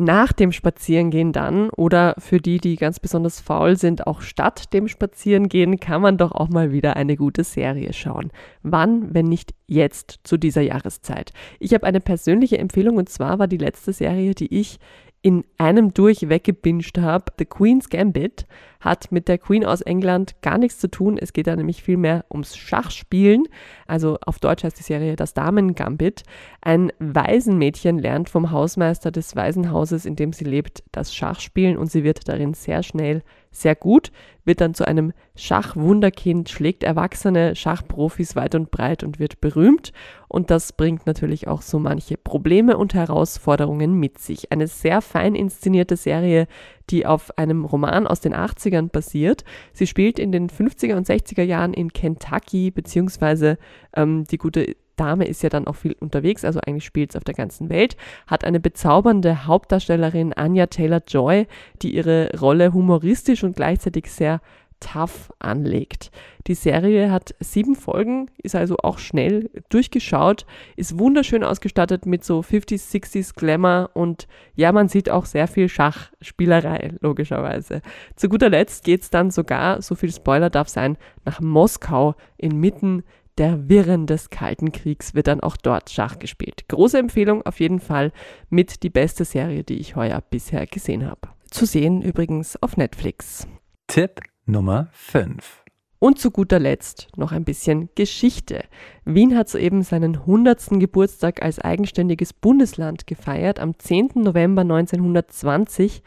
nach 0.00 0.32
dem 0.32 0.50
Spazierengehen 0.50 1.32
dann 1.32 1.70
oder 1.70 2.14
für 2.18 2.38
die, 2.38 2.58
die 2.58 2.76
ganz 2.76 2.98
besonders 2.98 3.40
faul 3.40 3.76
sind, 3.76 4.06
auch 4.06 4.22
statt 4.22 4.72
dem 4.72 4.88
Spazierengehen, 4.88 5.78
kann 5.78 6.02
man 6.02 6.16
doch 6.16 6.32
auch 6.32 6.48
mal 6.48 6.72
wieder 6.72 6.96
eine 6.96 7.16
gute 7.16 7.44
Serie 7.44 7.92
schauen. 7.92 8.32
Wann, 8.62 9.14
wenn 9.14 9.26
nicht 9.26 9.54
jetzt 9.66 10.20
zu 10.24 10.38
dieser 10.38 10.62
Jahreszeit? 10.62 11.32
Ich 11.58 11.74
habe 11.74 11.86
eine 11.86 12.00
persönliche 12.00 12.58
Empfehlung 12.58 12.96
und 12.96 13.08
zwar 13.08 13.38
war 13.38 13.46
die 13.46 13.58
letzte 13.58 13.92
Serie, 13.92 14.34
die 14.34 14.58
ich 14.58 14.78
in 15.22 15.44
einem 15.58 15.92
durch 15.92 16.28
weggebinged 16.28 16.98
habe. 16.98 17.26
The 17.38 17.44
Queen's 17.44 17.90
Gambit 17.90 18.46
hat 18.80 19.12
mit 19.12 19.28
der 19.28 19.36
Queen 19.36 19.66
aus 19.66 19.82
England 19.82 20.40
gar 20.40 20.56
nichts 20.56 20.78
zu 20.78 20.90
tun. 20.90 21.18
Es 21.18 21.34
geht 21.34 21.46
da 21.46 21.54
nämlich 21.54 21.82
vielmehr 21.82 22.24
ums 22.30 22.56
Schachspielen. 22.56 23.44
Also 23.86 24.16
auf 24.24 24.38
Deutsch 24.38 24.64
heißt 24.64 24.78
die 24.78 24.82
Serie 24.82 25.16
Das 25.16 25.34
Damen 25.34 25.74
Gambit. 25.74 26.22
Ein 26.62 26.90
Waisenmädchen 26.98 27.98
lernt 27.98 28.30
vom 28.30 28.50
Hausmeister 28.50 29.10
des 29.10 29.36
Waisenhauses, 29.36 30.06
in 30.06 30.16
dem 30.16 30.32
sie 30.32 30.44
lebt, 30.44 30.82
das 30.92 31.14
Schachspielen 31.14 31.76
und 31.76 31.90
sie 31.90 32.02
wird 32.02 32.26
darin 32.26 32.54
sehr 32.54 32.82
schnell 32.82 33.22
sehr 33.50 33.74
gut, 33.74 34.12
wird 34.44 34.60
dann 34.60 34.74
zu 34.74 34.86
einem 34.86 35.12
Schachwunderkind, 35.36 36.48
schlägt 36.48 36.82
erwachsene 36.82 37.56
Schachprofis 37.56 38.36
weit 38.36 38.54
und 38.54 38.70
breit 38.70 39.02
und 39.02 39.18
wird 39.18 39.40
berühmt. 39.40 39.92
Und 40.28 40.50
das 40.50 40.72
bringt 40.72 41.06
natürlich 41.06 41.48
auch 41.48 41.62
so 41.62 41.78
manche 41.78 42.16
Probleme 42.16 42.76
und 42.76 42.94
Herausforderungen 42.94 43.98
mit 43.98 44.18
sich. 44.18 44.52
Eine 44.52 44.66
sehr 44.66 45.02
fein 45.02 45.34
inszenierte 45.34 45.96
Serie, 45.96 46.46
die 46.90 47.06
auf 47.06 47.36
einem 47.38 47.64
Roman 47.64 48.06
aus 48.06 48.20
den 48.20 48.34
80ern 48.34 48.90
basiert. 48.90 49.44
Sie 49.72 49.86
spielt 49.86 50.18
in 50.18 50.32
den 50.32 50.48
50er 50.48 50.96
und 50.96 51.06
60er 51.06 51.42
Jahren 51.42 51.74
in 51.74 51.92
Kentucky, 51.92 52.70
beziehungsweise 52.70 53.58
ähm, 53.94 54.24
die 54.24 54.38
gute 54.38 54.76
Dame 55.00 55.26
ist 55.26 55.42
ja 55.42 55.48
dann 55.48 55.66
auch 55.66 55.76
viel 55.76 55.96
unterwegs, 55.98 56.44
also 56.44 56.60
eigentlich 56.60 56.84
spielt 56.84 57.10
es 57.10 57.16
auf 57.16 57.24
der 57.24 57.34
ganzen 57.34 57.70
Welt, 57.70 57.96
hat 58.26 58.44
eine 58.44 58.60
bezaubernde 58.60 59.46
Hauptdarstellerin 59.46 60.34
Anya 60.34 60.66
Taylor-Joy, 60.66 61.46
die 61.80 61.94
ihre 61.94 62.30
Rolle 62.38 62.74
humoristisch 62.74 63.42
und 63.42 63.56
gleichzeitig 63.56 64.10
sehr 64.10 64.40
tough 64.80 65.32
anlegt. 65.38 66.10
Die 66.46 66.54
Serie 66.54 67.10
hat 67.10 67.34
sieben 67.38 67.76
Folgen, 67.76 68.30
ist 68.42 68.56
also 68.56 68.76
auch 68.82 68.98
schnell 68.98 69.50
durchgeschaut, 69.68 70.46
ist 70.74 70.98
wunderschön 70.98 71.44
ausgestattet 71.44 72.06
mit 72.06 72.24
so 72.24 72.40
50s, 72.40 72.90
60s 72.90 73.34
Glamour 73.34 73.90
und 73.94 74.26
ja, 74.54 74.72
man 74.72 74.88
sieht 74.88 75.10
auch 75.10 75.26
sehr 75.26 75.46
viel 75.46 75.68
Schachspielerei, 75.68 76.94
logischerweise. 77.00 77.82
Zu 78.16 78.28
guter 78.28 78.48
Letzt 78.48 78.84
geht 78.84 79.02
es 79.02 79.10
dann 79.10 79.30
sogar, 79.30 79.82
so 79.82 79.94
viel 79.94 80.12
Spoiler 80.12 80.50
darf 80.50 80.68
sein, 80.68 80.96
nach 81.24 81.40
Moskau 81.40 82.14
inmitten 82.38 83.04
der 83.40 83.70
Wirren 83.70 84.06
des 84.06 84.28
Kalten 84.28 84.70
Kriegs 84.70 85.14
wird 85.14 85.26
dann 85.26 85.40
auch 85.40 85.56
dort 85.56 85.88
Schach 85.88 86.18
gespielt. 86.18 86.68
Große 86.68 86.98
Empfehlung 86.98 87.40
auf 87.46 87.58
jeden 87.58 87.80
Fall 87.80 88.12
mit 88.50 88.82
die 88.82 88.90
beste 88.90 89.24
Serie, 89.24 89.64
die 89.64 89.78
ich 89.78 89.96
heuer 89.96 90.20
bisher 90.20 90.66
gesehen 90.66 91.08
habe. 91.08 91.30
Zu 91.50 91.64
sehen 91.64 92.02
übrigens 92.02 92.62
auf 92.62 92.76
Netflix. 92.76 93.48
Tipp 93.86 94.20
Nummer 94.44 94.88
5. 94.92 95.64
Und 95.98 96.18
zu 96.18 96.30
guter 96.30 96.58
Letzt 96.58 97.08
noch 97.16 97.32
ein 97.32 97.44
bisschen 97.44 97.88
Geschichte. 97.94 98.64
Wien 99.06 99.34
hat 99.34 99.48
soeben 99.48 99.82
seinen 99.84 100.16
100. 100.16 100.78
Geburtstag 100.78 101.42
als 101.42 101.58
eigenständiges 101.58 102.34
Bundesland 102.34 103.06
gefeiert. 103.06 103.58
Am 103.58 103.78
10. 103.78 104.10
November 104.16 104.62
1920 104.62 106.02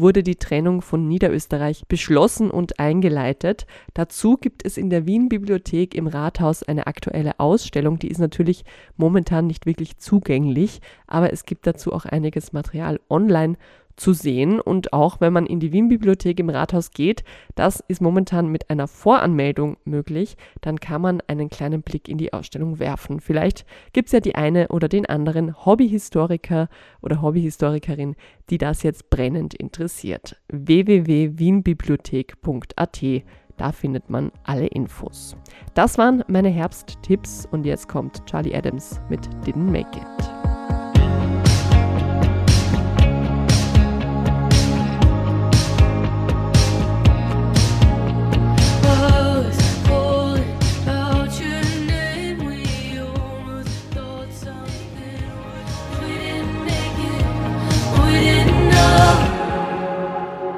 wurde 0.00 0.22
die 0.22 0.36
Trennung 0.36 0.82
von 0.82 1.06
Niederösterreich 1.08 1.84
beschlossen 1.88 2.50
und 2.50 2.78
eingeleitet. 2.78 3.66
Dazu 3.94 4.36
gibt 4.36 4.64
es 4.64 4.76
in 4.76 4.90
der 4.90 5.06
Wien-Bibliothek 5.06 5.94
im 5.94 6.06
Rathaus 6.06 6.62
eine 6.62 6.86
aktuelle 6.86 7.38
Ausstellung. 7.40 7.98
Die 7.98 8.08
ist 8.08 8.18
natürlich 8.18 8.64
momentan 8.96 9.46
nicht 9.46 9.66
wirklich 9.66 9.98
zugänglich, 9.98 10.80
aber 11.06 11.32
es 11.32 11.44
gibt 11.44 11.66
dazu 11.66 11.92
auch 11.92 12.04
einiges 12.04 12.52
Material 12.52 13.00
online 13.08 13.56
zu 13.98 14.12
sehen. 14.12 14.60
Und 14.60 14.92
auch 14.92 15.20
wenn 15.20 15.32
man 15.32 15.46
in 15.46 15.60
die 15.60 15.72
Wien-Bibliothek 15.72 16.40
im 16.40 16.50
Rathaus 16.50 16.90
geht, 16.90 17.22
das 17.54 17.78
ist 17.88 18.00
momentan 18.00 18.48
mit 18.48 18.70
einer 18.70 18.88
Voranmeldung 18.88 19.76
möglich, 19.84 20.36
dann 20.60 20.80
kann 20.80 21.02
man 21.02 21.20
einen 21.26 21.50
kleinen 21.50 21.82
Blick 21.82 22.08
in 22.08 22.18
die 22.18 22.32
Ausstellung 22.32 22.78
werfen. 22.78 23.20
Vielleicht 23.20 23.66
gibt 23.92 24.06
es 24.08 24.12
ja 24.12 24.20
die 24.20 24.34
eine 24.34 24.68
oder 24.68 24.88
den 24.88 25.06
anderen 25.06 25.64
Hobbyhistoriker 25.64 26.68
oder 27.02 27.22
Hobbyhistorikerin, 27.22 28.16
die 28.50 28.58
das 28.58 28.82
jetzt 28.82 29.08
brennend 29.10 29.54
interessiert. 29.54 30.36
www.wienbibliothek.at 30.48 33.04
da 33.58 33.72
findet 33.72 34.08
man 34.08 34.32
alle 34.44 34.68
Infos. 34.68 35.36
Das 35.74 35.98
waren 35.98 36.24
meine 36.28 36.48
Herbsttipps 36.48 37.46
und 37.50 37.66
jetzt 37.66 37.88
kommt 37.88 38.24
Charlie 38.26 38.54
Adams 38.54 39.00
mit 39.10 39.28
Didn't 39.44 39.70
Make 39.70 39.98
It. 39.98 40.17